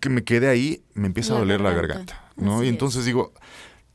[0.00, 2.30] que me quede ahí, me empieza a doler la garganta.
[2.36, 2.56] ¿no?
[2.56, 2.72] Así Y es.
[2.72, 3.32] entonces digo,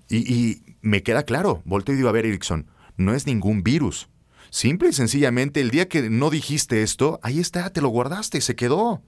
[0.09, 2.67] y, y me queda claro, volteo y digo, a ver, Erickson,
[2.97, 4.07] no es ningún virus.
[4.49, 8.55] Simple y sencillamente, el día que no dijiste esto, ahí está, te lo guardaste, se
[8.55, 9.01] quedó.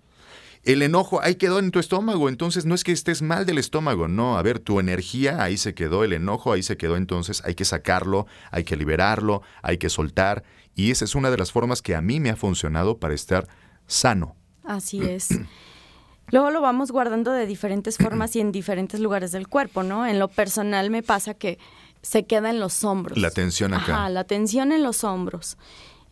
[0.63, 4.07] El enojo ahí quedó en tu estómago, entonces no es que estés mal del estómago,
[4.07, 7.55] no, a ver, tu energía ahí se quedó, el enojo ahí se quedó, entonces hay
[7.55, 10.43] que sacarlo, hay que liberarlo, hay que soltar,
[10.75, 13.47] y esa es una de las formas que a mí me ha funcionado para estar
[13.87, 14.35] sano.
[14.63, 15.29] Así es.
[16.29, 20.05] Luego lo vamos guardando de diferentes formas y en diferentes lugares del cuerpo, ¿no?
[20.05, 21.57] En lo personal me pasa que
[22.01, 23.17] se queda en los hombros.
[23.17, 23.93] La tensión acá.
[23.93, 25.57] Ajá, la tensión en los hombros.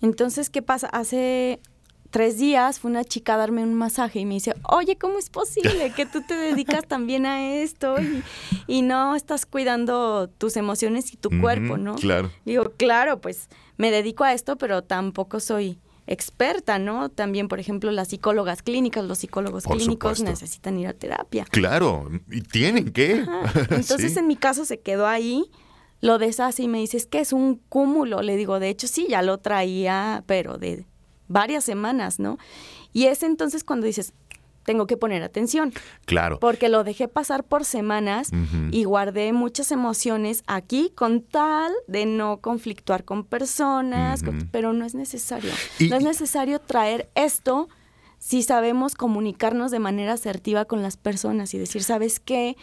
[0.01, 0.87] Entonces, ¿qué pasa?
[0.87, 1.59] Hace
[2.09, 5.29] tres días fue una chica a darme un masaje y me dice, oye, ¿cómo es
[5.29, 8.23] posible que tú te dedicas también a esto y,
[8.67, 11.95] y no estás cuidando tus emociones y tu cuerpo, ¿no?
[11.95, 12.31] claro.
[12.45, 17.09] Digo, claro, pues me dedico a esto, pero tampoco soy experta, ¿no?
[17.09, 20.29] También, por ejemplo, las psicólogas clínicas, los psicólogos Por clínicos supuesto.
[20.29, 21.45] necesitan ir a terapia.
[21.49, 23.25] Claro, y tienen que.
[23.27, 23.51] Ajá.
[23.75, 24.19] Entonces, Sí.
[24.19, 25.45] en mi caso se quedó ahí,
[26.01, 28.21] lo deshace y me dice, es que es un cúmulo.
[28.21, 30.85] Le digo, de hecho, sí, ya lo traía, pero de
[31.27, 32.37] varias semanas, ¿no?
[32.93, 34.13] Y es entonces cuando dices,
[34.63, 35.73] tengo que poner atención,
[36.05, 36.39] Claro.
[36.39, 38.31] porque lo dejé pasar por semanas
[38.71, 44.83] y guardé muchas emociones aquí con tal de no conflictuar con personas, con- pero no
[44.85, 45.51] es necesario.
[45.77, 47.69] Y- no es necesario traer esto
[48.17, 52.57] si sabemos comunicarnos de manera asertiva con las personas y decir, ¿sabes qué?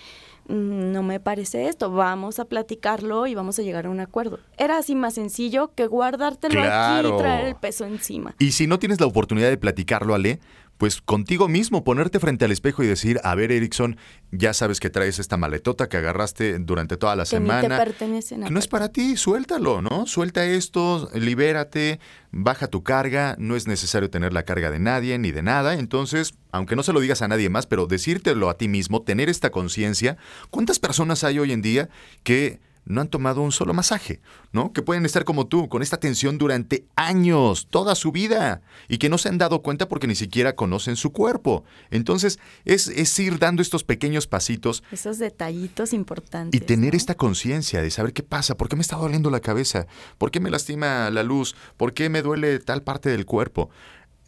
[0.48, 4.38] Mm, No me parece esto, vamos a platicarlo y vamos a llegar a un acuerdo.
[4.58, 8.34] Era así más sencillo que guardártelo aquí y traer el peso encima.
[8.38, 10.40] Y si no tienes la oportunidad de platicarlo, Ale,
[10.82, 13.96] pues contigo mismo, ponerte frente al espejo y decir, a ver, Erickson,
[14.32, 17.78] ya sabes que traes esta maletota que agarraste durante toda la Que te semana.
[17.78, 20.06] pertenecen a que no es para ti, suéltalo, ¿no?
[20.06, 22.00] Suelta esto, libérate,
[22.32, 26.34] baja tu carga, no es necesario tener la carga de nadie ni de nada, entonces,
[26.50, 29.50] aunque no se lo digas a nadie más, pero decírtelo a ti mismo, tener esta
[29.50, 30.16] conciencia,
[30.50, 31.90] ¿cuántas personas hay hoy en día
[32.24, 34.20] que no han tomado un solo masaje,
[34.52, 34.72] ¿no?
[34.72, 39.08] Que pueden estar como tú, con esta tensión durante años, toda su vida, y que
[39.08, 41.64] no se han dado cuenta porque ni siquiera conocen su cuerpo.
[41.90, 46.60] Entonces, es, es ir dando estos pequeños pasitos Esos detallitos importantes.
[46.60, 46.96] y tener ¿no?
[46.96, 49.86] esta conciencia de saber qué pasa, por qué me está doliendo la cabeza,
[50.18, 53.70] por qué me lastima la luz, por qué me duele tal parte del cuerpo.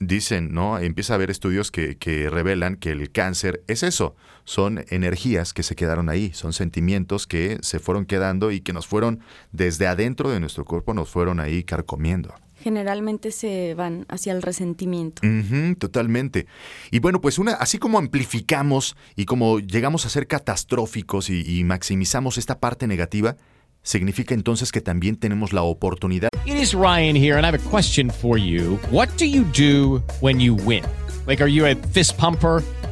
[0.07, 0.79] Dicen, ¿no?
[0.79, 5.63] Empieza a haber estudios que, que revelan que el cáncer es eso, son energías que
[5.63, 9.21] se quedaron ahí, son sentimientos que se fueron quedando y que nos fueron
[9.53, 12.35] desde adentro de nuestro cuerpo, nos fueron ahí carcomiendo.
[12.61, 15.23] Generalmente se van hacia el resentimiento.
[15.27, 16.47] Ujú, totalmente.
[16.91, 21.65] Y bueno, pues una, así como amplificamos y como llegamos a ser catastróficos y, y
[21.65, 23.37] maximizamos esta parte negativa,
[23.85, 26.31] significa entonces que también tenemos la oportunidad.
[26.45, 28.81] It is Ryan here, and I have a question for you.
[28.91, 30.83] What do you do when you win?
[31.27, 32.63] Like, are you a fist pumper?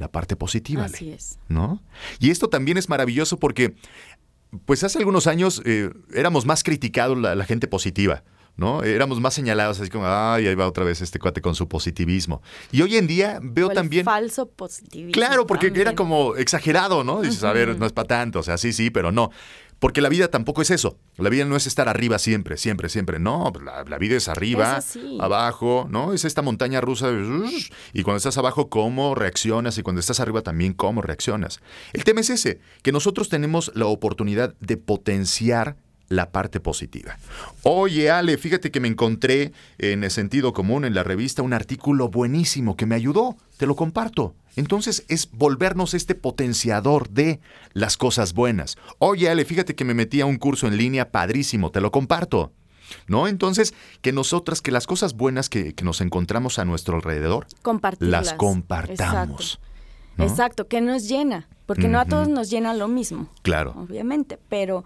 [0.00, 0.84] la parte positiva.
[0.86, 1.38] Así es.
[1.48, 1.82] ¿No?
[2.18, 3.74] Y esto también es maravilloso porque,
[4.64, 8.24] pues hace algunos años eh, éramos más criticados la, la gente positiva.
[8.56, 8.82] ¿No?
[8.82, 12.42] Éramos más señalados así como, ay, ahí va otra vez este cuate con su positivismo.
[12.72, 14.04] Y hoy en día veo O el también...
[14.04, 15.12] falso positivismo.
[15.12, 15.88] Claro, porque también.
[15.88, 17.22] era como exagerado, ¿no?
[17.22, 19.30] Dices, a ver, no es para tanto, o sea, sí, sí, pero no.
[19.80, 20.98] Porque la vida tampoco es eso.
[21.16, 23.18] La vida no es estar arriba siempre, siempre, siempre.
[23.18, 26.12] No, la, la vida es arriba, Es abajo, ¿no?
[26.12, 27.10] Es esta montaña rusa.
[27.10, 27.50] de
[27.94, 29.78] Y cuando estás abajo, cómo reaccionas.
[29.78, 31.60] Y cuando estás arriba también, cómo reaccionas.
[31.94, 35.76] El tema es ese, que nosotros tenemos la oportunidad de potenciar
[36.10, 37.16] la parte positiva.
[37.62, 42.08] Oye, Ale, fíjate que me encontré en el sentido común en la revista un artículo
[42.08, 43.36] buenísimo que me ayudó.
[43.56, 44.34] Te lo comparto.
[44.56, 47.40] Entonces es volvernos este potenciador de
[47.72, 48.76] las cosas buenas.
[48.98, 51.70] Oye, Ale, fíjate que me metí a un curso en línea padrísimo.
[51.70, 52.52] Te lo comparto.
[53.06, 53.28] ¿No?
[53.28, 57.46] Entonces, que nosotras, que las cosas buenas que, que nos encontramos a nuestro alrededor,
[58.00, 58.98] las compartamos.
[58.98, 59.70] Exacto.
[60.16, 60.24] ¿no?
[60.24, 63.74] Exacto, que nos llena, porque no a todos nos llena lo mismo, Claro.
[63.78, 64.84] obviamente, pero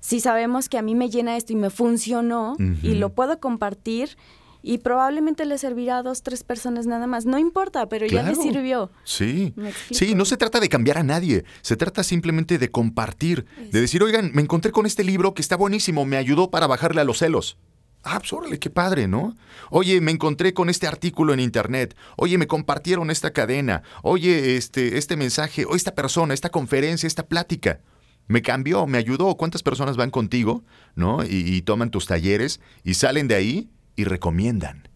[0.00, 4.16] si sabemos que a mí me llena esto y me funcionó y lo puedo compartir
[4.62, 8.34] y probablemente le servirá a dos, tres personas nada más, no importa, pero ya le
[8.34, 8.90] sirvió.
[9.04, 9.54] Sí,
[9.92, 14.02] sí, no se trata de cambiar a nadie, se trata simplemente de compartir, de decir,
[14.02, 17.18] oigan, me encontré con este libro que está buenísimo, me ayudó para bajarle a los
[17.18, 17.58] celos.
[18.02, 19.36] Ah, pues órale, qué padre, ¿no?
[19.70, 21.96] Oye, me encontré con este artículo en internet.
[22.16, 23.82] Oye, me compartieron esta cadena.
[24.02, 27.80] Oye, este, este mensaje, o esta persona, esta conferencia, esta plática.
[28.26, 29.36] Me cambió, me ayudó.
[29.36, 30.64] ¿Cuántas personas van contigo,
[30.94, 31.24] no?
[31.24, 34.88] Y, y toman tus talleres y salen de ahí y recomiendan.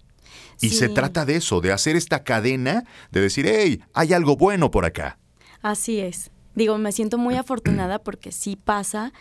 [0.61, 4.71] Y se trata de eso, de hacer esta cadena, de decir, hey, hay algo bueno
[4.71, 5.19] por acá.
[5.63, 6.31] Así es.
[6.55, 9.13] Digo, me siento muy afortunada porque sí pasa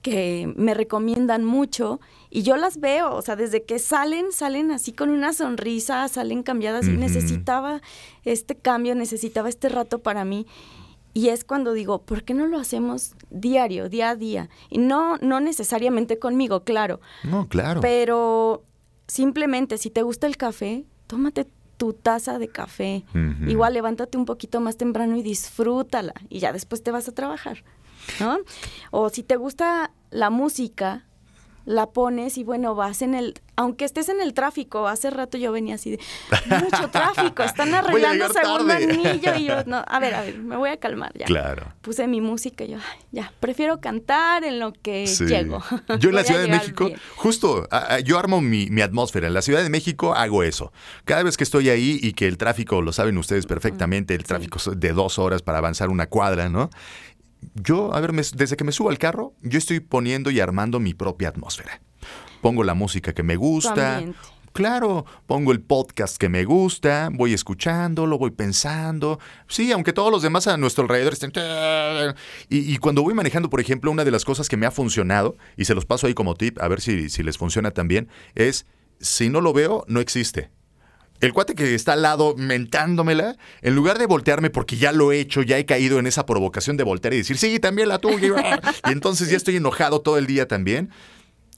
[0.00, 2.00] que me recomiendan mucho
[2.30, 6.44] y yo las veo, o sea, desde que salen, salen así con una sonrisa, salen
[6.44, 7.82] cambiadas y necesitaba
[8.24, 10.46] este cambio, necesitaba este rato para mí.
[11.14, 14.48] Y es cuando digo, ¿por qué no lo hacemos diario, día a día?
[14.70, 17.80] Y no, no necesariamente conmigo, claro, No, claro.
[17.80, 18.62] pero
[19.06, 21.46] simplemente si te gusta el café, tómate
[21.76, 23.04] tu taza de café.
[23.46, 27.64] Igual levántate un poquito más temprano y disfrútala y ya después te vas a trabajar,
[28.20, 28.38] ¿no?
[28.90, 31.04] O si te gusta la música,
[31.68, 35.52] la pones y bueno, vas en el, aunque estés en el tráfico, hace rato yo
[35.52, 35.98] venía así de,
[36.62, 38.84] mucho tráfico, están arreglando segundo tarde".
[38.90, 41.26] anillo y yo, no, a ver, a ver, me voy a calmar ya.
[41.26, 41.66] Claro.
[41.82, 45.26] Puse mi música y yo, "Ay, ya, prefiero cantar en lo que Sí.
[45.26, 45.62] llego.
[46.00, 46.98] Yo en la Ciudad de México, bien.
[47.16, 47.68] justo,
[48.02, 49.26] yo armo mi, mi atmósfera.
[49.26, 50.72] En la Ciudad de México hago eso.
[51.04, 54.56] Cada vez que estoy ahí y que el tráfico, lo saben ustedes perfectamente, el tráfico
[54.58, 56.70] es de dos horas para avanzar una cuadra, ¿no?
[57.54, 60.80] Yo, a ver, me- desde que me subo al carro, yo estoy poniendo y armando
[60.80, 61.80] mi propia atmósfera.
[62.42, 64.00] Pongo la música que me gusta.
[64.54, 69.20] Claro, pongo el podcast que me gusta, voy escuchándolo, voy pensando.
[69.46, 71.30] Sí, aunque todos los demás a nuestro alrededor estén...
[72.48, 75.36] Y, y cuando voy manejando, por ejemplo, una de las cosas que me ha funcionado,
[75.56, 78.66] y se los paso ahí como tip, a ver si, si les funciona también, es,
[79.00, 80.50] si no lo veo, no existe.
[81.20, 85.18] El cuate que está al lado mentándomela, en lugar de voltearme porque ya lo he
[85.20, 88.60] hecho, ya he caído en esa provocación de voltear y decir, sí, también la tuya.
[88.88, 90.90] y entonces ya estoy enojado todo el día también.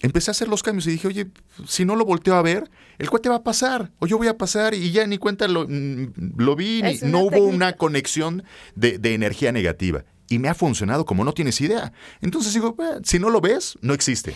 [0.02, 1.26] Empecé a hacer los cambios y dije, oye,
[1.66, 4.38] si no lo volteo a ver, el cuate va a pasar, o yo voy a
[4.38, 7.54] pasar y ya ni cuenta lo, mm, lo vi, ni- no hubo técnica.
[7.54, 8.42] una conexión
[8.74, 10.04] de, de energía negativa.
[10.30, 11.92] Y me ha funcionado como no tienes idea.
[12.22, 14.34] Entonces digo, "Eh, si no lo ves, no existe.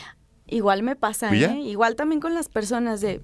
[0.48, 1.34] Igual me pasa.
[1.34, 1.60] ¿eh?
[1.62, 3.22] Igual también con las personas de,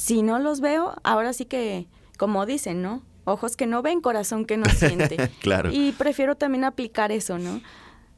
[0.00, 1.86] si no los veo, ahora sí que,
[2.16, 3.02] como dicen, ¿no?
[3.24, 5.30] Ojos que no ven, corazón que no siente.
[5.40, 5.70] Claro.
[5.70, 7.60] Y prefiero también aplicar eso, ¿no?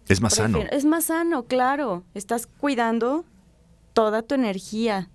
[0.07, 0.61] Es más sano.
[0.71, 2.05] Es más sano, claro.
[2.15, 3.25] Estás cuidando
[3.95, 5.11] toda tu energía.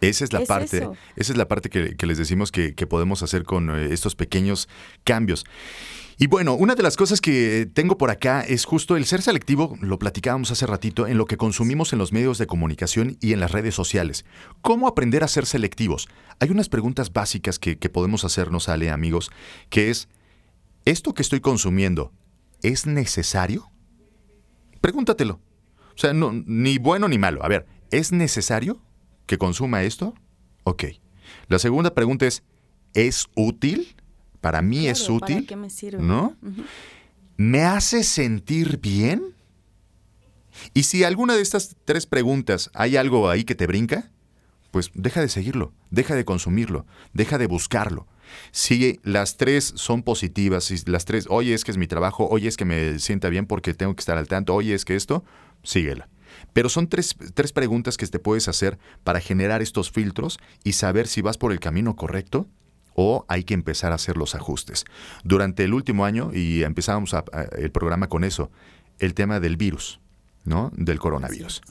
[0.00, 0.96] Esa es la Es parte, eso.
[1.14, 4.16] esa es la parte que, que les decimos que, que podemos hacer con eh, estos
[4.16, 4.68] pequeños
[5.04, 5.44] cambios.
[6.20, 9.78] Y bueno, una de las cosas que tengo por acá es justo el ser selectivo,
[9.80, 13.38] lo platicábamos hace ratito, en lo que consumimos en los medios de comunicación y en
[13.38, 14.24] las redes sociales.
[14.60, 16.08] ¿Cómo aprender a ser selectivos?
[16.40, 19.30] Hay unas preguntas básicas que, que podemos hacernos, Ale, amigos,
[19.70, 20.08] que es,
[20.84, 22.12] ¿esto que estoy consumiendo
[22.62, 23.70] es necesario?
[24.80, 25.40] Pregúntatelo.
[25.94, 27.44] O sea, no, ni bueno ni malo.
[27.44, 28.82] A ver, ¿es necesario
[29.26, 30.14] que consuma esto?
[30.64, 30.82] Ok.
[31.46, 32.42] La segunda pregunta es,
[32.92, 33.94] ¿es útil?
[34.40, 35.46] Para mí es Claro, ¿para útil.
[35.46, 36.02] qué me sirve?
[36.02, 36.36] ¿No?
[37.36, 39.34] ¿Me hace sentir bien?
[40.74, 44.10] Y si alguna de estas tres preguntas hay algo ahí que te brinca,
[44.70, 48.06] pues deja de seguirlo, deja de consumirlo, deja de buscarlo.
[48.50, 52.48] Si las tres son positivas, si las tres, oye, es que es mi trabajo, oye,
[52.48, 55.24] es que me sienta bien porque tengo que estar al tanto, oye, es que esto,
[55.62, 56.08] síguela.
[56.52, 61.06] Pero son tres, tres preguntas que te puedes hacer para generar estos filtros y saber
[61.06, 62.46] si vas por el camino correcto
[63.00, 64.84] o hay que empezar a hacer los ajustes.
[65.22, 67.14] Durante el último año, y empezamos
[67.56, 68.50] el programa con eso,
[68.98, 70.00] el tema del virus,
[70.44, 70.72] ¿no?
[70.74, 71.62] Del coronavirus.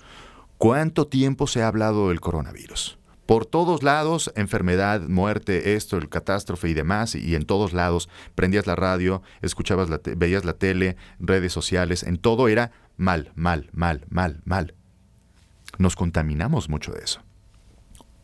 [0.57, 2.97] ¿Cuánto tiempo se ha hablado del coronavirus?
[3.25, 8.65] Por todos lados, enfermedad, muerte, esto, el catástrofe y demás, y en todos lados, prendías
[8.65, 14.05] la radio, escuchabas la veías la tele, redes sociales, en todo era mal, mal, mal,
[14.09, 14.75] mal, mal.
[15.77, 17.21] Nos contaminamos mucho de eso.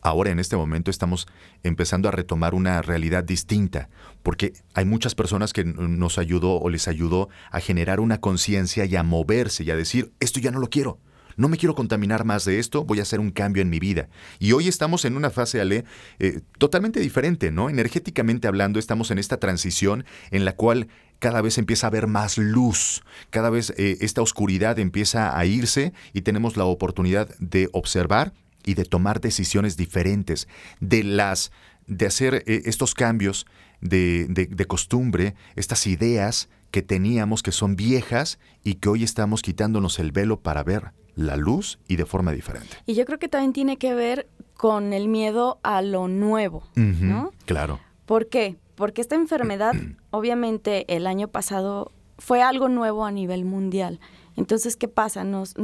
[0.04, 1.26] Ahora en este momento estamos
[1.62, 3.88] empezando a retomar una realidad distinta,
[4.22, 8.96] porque hay muchas personas que nos ayudó o les ayudó a generar una conciencia y
[8.96, 10.98] a moverse y a decir, esto ya no lo quiero.
[11.36, 14.10] No me quiero contaminar más de esto, voy a hacer un cambio en mi vida.
[14.38, 15.86] Y hoy estamos en una fase, Ale,
[16.18, 17.70] eh, totalmente diferente, ¿no?
[17.70, 20.88] Energéticamente hablando, estamos en esta transición en la cual
[21.18, 25.94] cada vez empieza a haber más luz, cada vez eh, esta oscuridad empieza a irse
[26.12, 28.34] y tenemos la oportunidad de observar
[28.64, 30.48] y de tomar decisiones diferentes,
[30.80, 31.52] de las
[31.86, 33.46] de hacer eh, estos cambios
[33.80, 39.98] de, de, costumbre, estas ideas que teníamos que son viejas y que hoy estamos quitándonos
[39.98, 42.76] el velo para ver la luz y de forma diferente.
[42.86, 47.32] Y yo creo que también tiene que ver con el miedo a lo nuevo, ¿no?
[47.44, 47.80] Claro.
[48.06, 48.56] ¿Por qué?
[48.74, 49.74] Porque esta enfermedad,
[50.10, 54.00] obviamente, el año pasado fue algo nuevo a nivel mundial.
[54.36, 55.24] Entonces, ¿qué pasa?
[55.24, 55.54] Nos,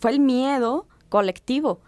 [0.00, 1.80] fue el miedo colectivo.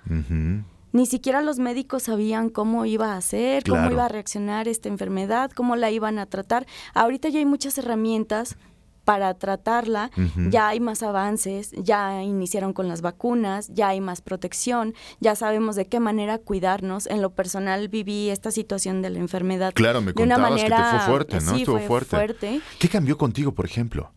[0.92, 5.50] Ni siquiera los médicos sabían cómo iba a ser, cómo iba a reaccionar esta enfermedad,
[5.52, 6.66] cómo la iban a tratar.
[6.94, 8.56] Ahorita ya hay muchas herramientas
[9.04, 10.10] para tratarla,
[10.50, 15.74] ya hay más avances, ya iniciaron con las vacunas, ya hay más protección, ya sabemos
[15.74, 17.06] de qué manera cuidarnos.
[17.06, 19.72] En lo personal viví esta situación de la enfermedad.
[19.74, 21.56] Claro, me de una manera, que te fue fuerte, ¿no?
[21.56, 22.60] Sí, fue fuerte.
[22.78, 24.12] ¿Qué cambió contigo, por ejemplo?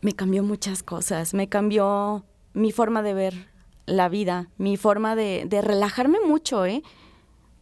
[0.00, 3.53] Me cambió muchas cosas, me cambió mi forma de ver
[3.86, 6.82] la vida, mi forma de, de relajarme mucho, ¿eh?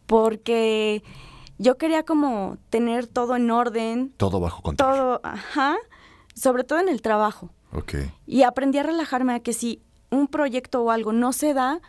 [0.05, 1.03] Porque
[1.57, 4.13] yo quería como tener todo en orden.
[4.17, 4.95] Todo bajo control.
[4.95, 5.77] Todo, ajá.
[6.35, 7.51] Sobre todo en el trabajo.
[7.71, 7.95] Ok.
[8.25, 11.81] Y aprendí a relajarme a que si un proyecto o algo no se da,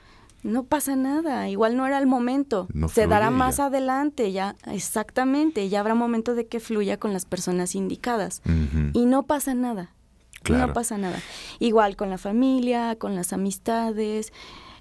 [0.43, 1.49] no pasa nada.
[1.49, 2.69] Igual no era el momento.
[2.93, 4.57] se dará más adelante, ya.
[4.67, 5.69] Exactamente.
[5.69, 8.43] Ya habrá momento de que fluya con las personas indicadas.
[8.93, 9.95] Y no pasa nada.
[10.49, 11.21] No pasa nada.
[11.59, 14.33] Igual con la familia, con las amistades.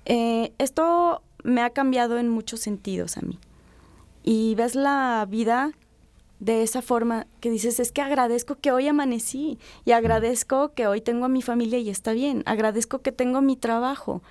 [0.05, 3.39] Eh, esto me ha cambiado en muchos sentidos a mí.
[4.23, 5.71] Y ves la vida
[6.43, 10.99] de esa forma que dices, es que agradezco que hoy amanecí y agradezco que hoy
[10.99, 14.21] tengo a mi familia y está bien, agradezco que tengo mi trabajo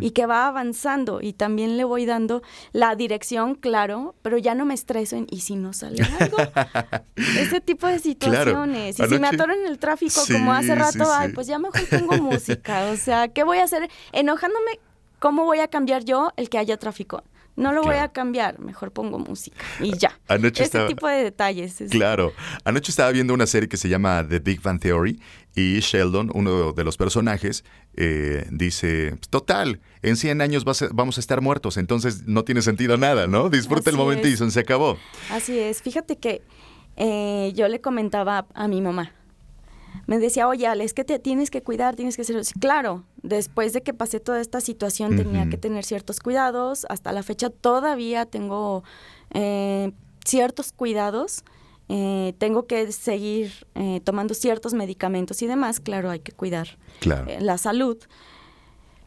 [0.00, 2.42] y que va avanzando y también le voy dando
[2.72, 6.36] la dirección, claro, pero ya no me estreso en, ¿y si no sale algo?
[7.16, 8.98] Ese tipo de situaciones.
[8.98, 12.16] Y si me atoro en el tráfico como hace rato, ay, pues ya mejor tengo
[12.16, 13.88] música, o sea, ¿qué voy a hacer?
[14.10, 14.80] Enojándome,
[15.20, 17.22] ¿cómo voy a cambiar yo el que haya tráfico?
[17.54, 20.18] No lo voy a cambiar, mejor pongo música y ya.
[20.28, 21.82] Anoche Ese tipo de detalles.
[21.90, 22.32] Claro.
[22.64, 25.20] Anoche estaba viendo una serie que se llama The Big Bang Theory
[25.54, 31.42] y Sheldon, uno de los personajes, eh, dice, total, en 100 años vamos a estar
[31.42, 33.50] muertos, entonces no tiene sentido nada, ¿no?
[33.50, 34.96] Disfruta el momento y se acabó.
[35.30, 35.82] Así es.
[35.82, 36.42] Fíjate que
[36.96, 39.12] eh, yo le comentaba a mi mamá,
[40.06, 42.40] me decía, oye, Ale, es que te tienes que cuidar, tienes que hacer...
[42.60, 46.86] Claro, después de que pasé toda esta situación tenía que tener ciertos cuidados.
[46.88, 48.84] Hasta la fecha todavía tengo
[49.32, 49.92] eh,
[50.24, 51.44] ciertos cuidados.
[51.88, 55.80] Eh, tengo que seguir eh, tomando ciertos medicamentos y demás.
[55.80, 56.78] Claro, hay que cuidar
[57.40, 57.98] la salud.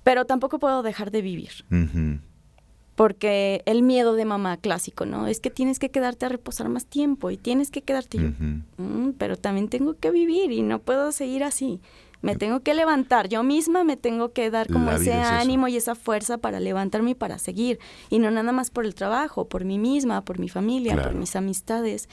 [0.03, 1.65] Pero tampoco puedo dejar de vivir
[2.95, 5.27] porque el miedo de mamá clásico, ¿no?
[5.27, 8.17] Es que tienes que quedarte a reposar más tiempo y tienes que quedarte.
[8.19, 11.81] Mm, pero también tengo que vivir y no puedo seguir así.
[12.21, 15.93] Me tengo que levantar, yo misma me tengo que dar como ese ánimo y esa
[15.93, 17.77] fuerza para levantarme y para seguir.
[18.09, 21.35] Y no nada más por el trabajo, por mí misma, por mi familia, por mis
[21.35, 22.09] amistades.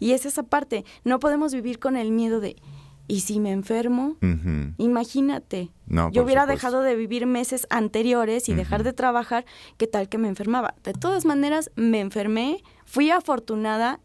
[0.00, 2.56] Y es esa parte, no podemos vivir con el miedo de,
[3.06, 4.16] ¿Y si me enfermo?
[4.78, 5.70] Imagínate.
[6.12, 9.44] yo hubiera dejado de vivir meses anteriores y dejar de trabajar,
[9.76, 10.74] ¿qué tal que me enfermaba?
[10.84, 14.00] De todas maneras, me enfermé, fui afortunada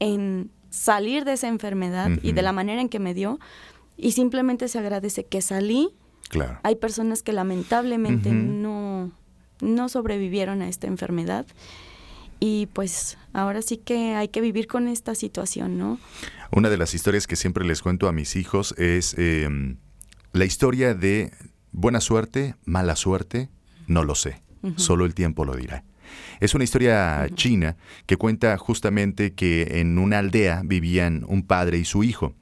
[0.00, 3.38] en salir de esa enfermedad y de la manera en que me dio,
[3.96, 5.90] y simplemente se agradece que salí.
[6.28, 6.58] Claro.
[6.62, 9.10] Hay personas que lamentablemente no,
[9.60, 11.46] no sobrevivieron a esta enfermedad.
[12.44, 16.00] Y pues ahora sí que hay que vivir con esta situación, ¿no?
[16.50, 19.48] Una de las historias que siempre les cuento a mis hijos es eh,
[20.32, 21.30] la historia de
[21.70, 23.48] buena suerte, mala suerte,
[23.86, 24.42] no lo sé,
[24.76, 25.84] solo el tiempo lo dirá.
[26.40, 27.76] Es una historia china
[28.06, 32.34] que cuenta justamente que en una aldea vivían un padre y su hijo.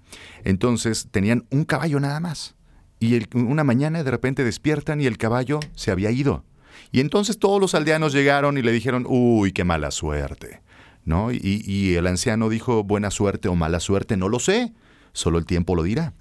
[0.45, 2.57] Entonces tenían un caballo nada más.
[2.99, 6.45] Y el- una mañana de repente despiertan y el caballo se había ido.
[6.93, 10.63] Y entonces todos los aldeanos llegaron y le dijeron, uy, qué mala suerte.
[11.05, 11.33] ¿No?
[11.33, 14.73] Y, y el anciano dijo, buena suerte o mala suerte, no lo sé,
[15.13, 16.13] solo el tiempo lo dirá.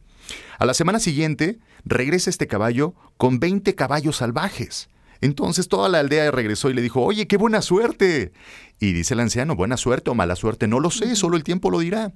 [0.58, 4.90] A la semana siguiente regresa este caballo con 20 caballos salvajes.
[5.22, 8.32] Entonces toda la aldea regresó y le dijo, oye, qué buena suerte.
[8.80, 11.70] Y dice el anciano, buena suerte o mala suerte, no lo sé, solo el tiempo
[11.70, 12.14] lo dirá.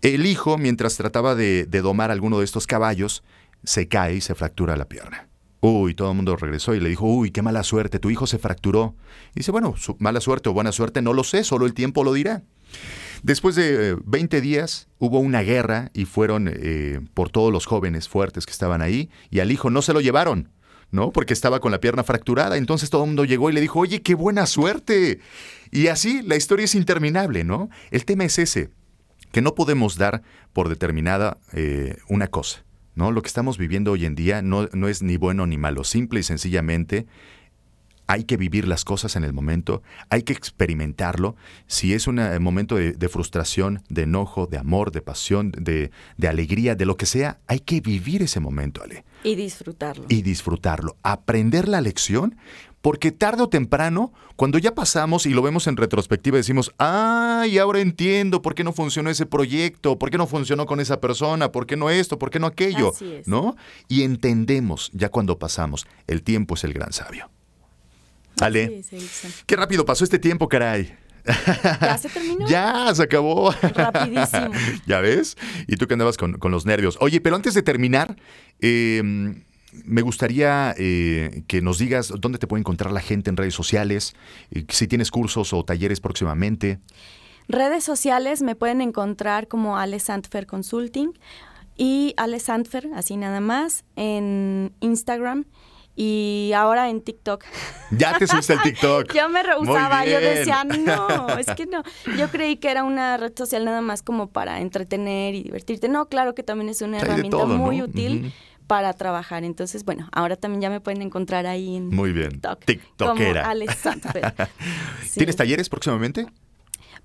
[0.00, 3.22] El hijo, mientras trataba de, de domar alguno de estos caballos,
[3.62, 5.28] se cae y se fractura la pierna.
[5.66, 8.38] Uy, todo el mundo regresó y le dijo, uy, qué mala suerte, tu hijo se
[8.38, 8.94] fracturó.
[9.30, 12.12] Y dice, bueno, mala suerte o buena suerte, no lo sé, solo el tiempo lo
[12.12, 12.42] dirá.
[13.22, 18.10] Después de eh, 20 días hubo una guerra y fueron eh, por todos los jóvenes
[18.10, 20.50] fuertes que estaban ahí y al hijo no se lo llevaron,
[20.90, 21.12] ¿no?
[21.12, 22.58] Porque estaba con la pierna fracturada.
[22.58, 25.20] Entonces todo el mundo llegó y le dijo, oye, qué buena suerte.
[25.70, 27.70] Y así la historia es interminable, ¿no?
[27.90, 28.68] El tema es ese,
[29.32, 30.20] que no podemos dar
[30.52, 32.64] por determinada eh, una cosa.
[32.94, 33.10] ¿No?
[33.12, 36.20] Lo que estamos viviendo hoy en día no, no es ni bueno ni malo, simple
[36.20, 37.06] y sencillamente
[38.06, 41.36] hay que vivir las cosas en el momento, hay que experimentarlo.
[41.66, 45.90] Si es un eh, momento de, de frustración, de enojo, de amor, de pasión, de,
[46.18, 50.04] de alegría, de lo que sea, hay que vivir ese momento, Ale, Y disfrutarlo.
[50.10, 52.36] y disfrutarlo, aprender la lección,
[52.84, 57.80] porque tarde o temprano, cuando ya pasamos y lo vemos en retrospectiva, decimos, ay, ahora
[57.80, 61.64] entiendo por qué no funcionó ese proyecto, por qué no funcionó con esa persona, por
[61.64, 63.26] qué no esto, por qué no aquello, Así es.
[63.26, 63.56] ¿no?
[63.88, 67.30] Y entendemos ya cuando pasamos, el tiempo es el gran sabio.
[68.38, 68.84] Ale,
[69.46, 70.94] qué rápido pasó este tiempo, caray.
[71.80, 72.46] ¿Ya se terminó?
[72.48, 73.50] Ya, se acabó.
[73.62, 74.50] Rapidísimo.
[74.86, 75.38] ¿Ya ves?
[75.68, 76.98] Y tú que andabas con, con los nervios.
[77.00, 78.14] Oye, pero antes de terminar,
[78.60, 79.02] eh,
[79.84, 84.14] me gustaría eh, que nos digas dónde te puede encontrar la gente en redes sociales,
[84.50, 86.78] eh, si tienes cursos o talleres próximamente.
[87.48, 91.12] Redes sociales me pueden encontrar como Ale Sandfer Consulting
[91.76, 95.44] y Ale Sandfer, así nada más, en Instagram
[95.96, 97.44] y ahora en TikTok.
[97.96, 99.12] Ya te subiste al TikTok.
[99.14, 101.84] Yo me rehusaba, yo decía, no, es que no.
[102.18, 105.88] Yo creí que era una red social nada más como para entretener y divertirte.
[105.88, 107.84] No, claro que también es una Hay herramienta todo, muy ¿no?
[107.84, 108.32] útil.
[108.66, 109.44] Para trabajar.
[109.44, 112.30] Entonces, bueno, ahora también ya me pueden encontrar ahí en Muy bien.
[112.30, 112.64] TikTok.
[112.64, 113.42] TikTokera.
[113.42, 113.64] Como.
[115.04, 115.20] Sí.
[115.20, 116.26] ¿Tienes talleres próximamente?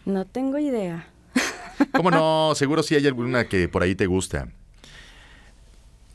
[0.05, 1.09] No tengo idea.
[1.93, 2.53] ¿Cómo no?
[2.55, 4.53] Seguro sí hay alguna que por ahí te gusta.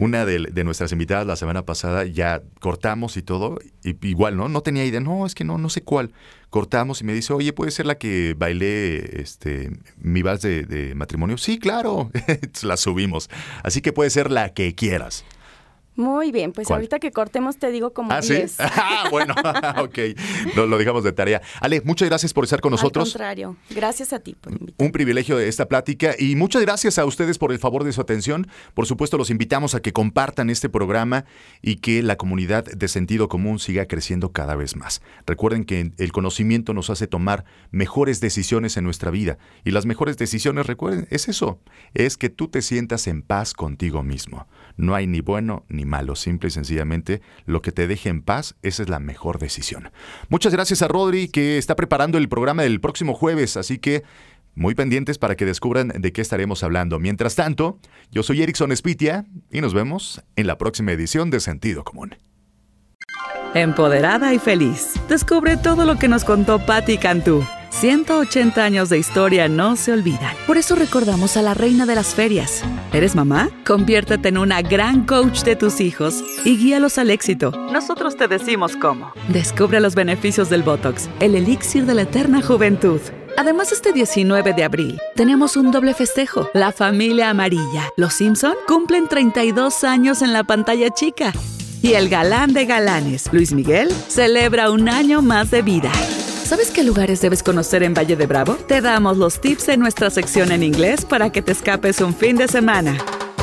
[0.01, 4.49] Una de, de nuestras invitadas la semana pasada ya cortamos y todo, y igual, ¿no?
[4.49, 6.11] No tenía idea, no, es que no, no sé cuál.
[6.49, 9.69] Cortamos y me dice, oye, ¿puede ser la que bailé este,
[10.01, 11.37] mi vals de, de matrimonio?
[11.37, 12.09] Sí, claro,
[12.63, 13.29] la subimos.
[13.61, 15.23] Así que puede ser la que quieras.
[15.95, 16.77] Muy bien, pues ¿Cuál?
[16.77, 18.33] ahorita que cortemos te digo como ¿Ah, sí?
[18.33, 18.57] 10.
[18.59, 19.35] Ah, bueno,
[19.83, 19.97] ok,
[20.55, 21.41] lo, lo dejamos de tarea.
[21.59, 23.11] Ale, muchas gracias por estar con Al nosotros.
[23.11, 24.85] contrario, gracias a ti por invitarme.
[24.85, 28.01] Un privilegio de esta plática y muchas gracias a ustedes por el favor de su
[28.01, 28.47] atención.
[28.73, 31.25] Por supuesto, los invitamos a que compartan este programa
[31.61, 35.01] y que la comunidad de sentido común siga creciendo cada vez más.
[35.25, 40.17] Recuerden que el conocimiento nos hace tomar mejores decisiones en nuestra vida y las mejores
[40.17, 41.59] decisiones, recuerden, es eso,
[41.93, 44.47] es que tú te sientas en paz contigo mismo.
[44.77, 48.55] No hay ni bueno ni malo, simple y sencillamente lo que te deje en paz,
[48.61, 49.91] esa es la mejor decisión.
[50.29, 54.03] Muchas gracias a Rodri que está preparando el programa del próximo jueves, así que
[54.53, 56.99] Muy pendientes para que descubran de qué estaremos hablando.
[56.99, 57.79] Mientras tanto,
[58.11, 62.15] yo soy Erickson Spitia y nos vemos en la próxima edición de Sentido Común.
[63.53, 64.93] Empoderada y feliz.
[65.07, 67.45] Descubre todo lo que nos contó Patti Cantú.
[67.71, 70.35] 180 años de historia no se olvidan.
[70.45, 72.63] Por eso recordamos a la reina de las ferias.
[72.93, 73.49] ¿Eres mamá?
[73.65, 77.51] Conviértete en una gran coach de tus hijos y guíalos al éxito.
[77.71, 79.13] Nosotros te decimos cómo.
[79.29, 82.99] Descubre los beneficios del Botox, el elixir de la eterna juventud.
[83.37, 86.49] Además, este 19 de abril tenemos un doble festejo.
[86.53, 87.89] La familia amarilla.
[87.95, 91.31] Los Simpson cumplen 32 años en la pantalla chica.
[91.81, 95.91] Y el galán de galanes, Luis Miguel, celebra un año más de vida.
[96.51, 98.55] ¿Sabes qué lugares debes conocer en Valle de Bravo?
[98.55, 102.35] Te damos los tips en nuestra sección en inglés para que te escapes un fin
[102.35, 102.97] de semana.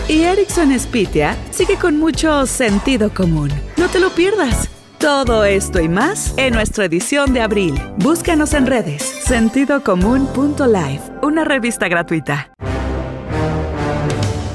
[0.09, 3.51] Y Erickson Spitia sigue con mucho sentido común.
[3.79, 4.69] No te lo pierdas.
[4.99, 7.81] Todo esto y más en nuestra edición de abril.
[7.97, 12.53] Búscanos en redes sentidocomún.live, una revista gratuita.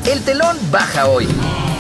[0.06, 1.28] El telón baja hoy.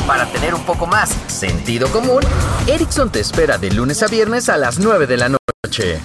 [0.07, 2.23] Para tener un poco más sentido común,
[2.65, 6.01] Erickson te espera de lunes a viernes a las 9 de la noche.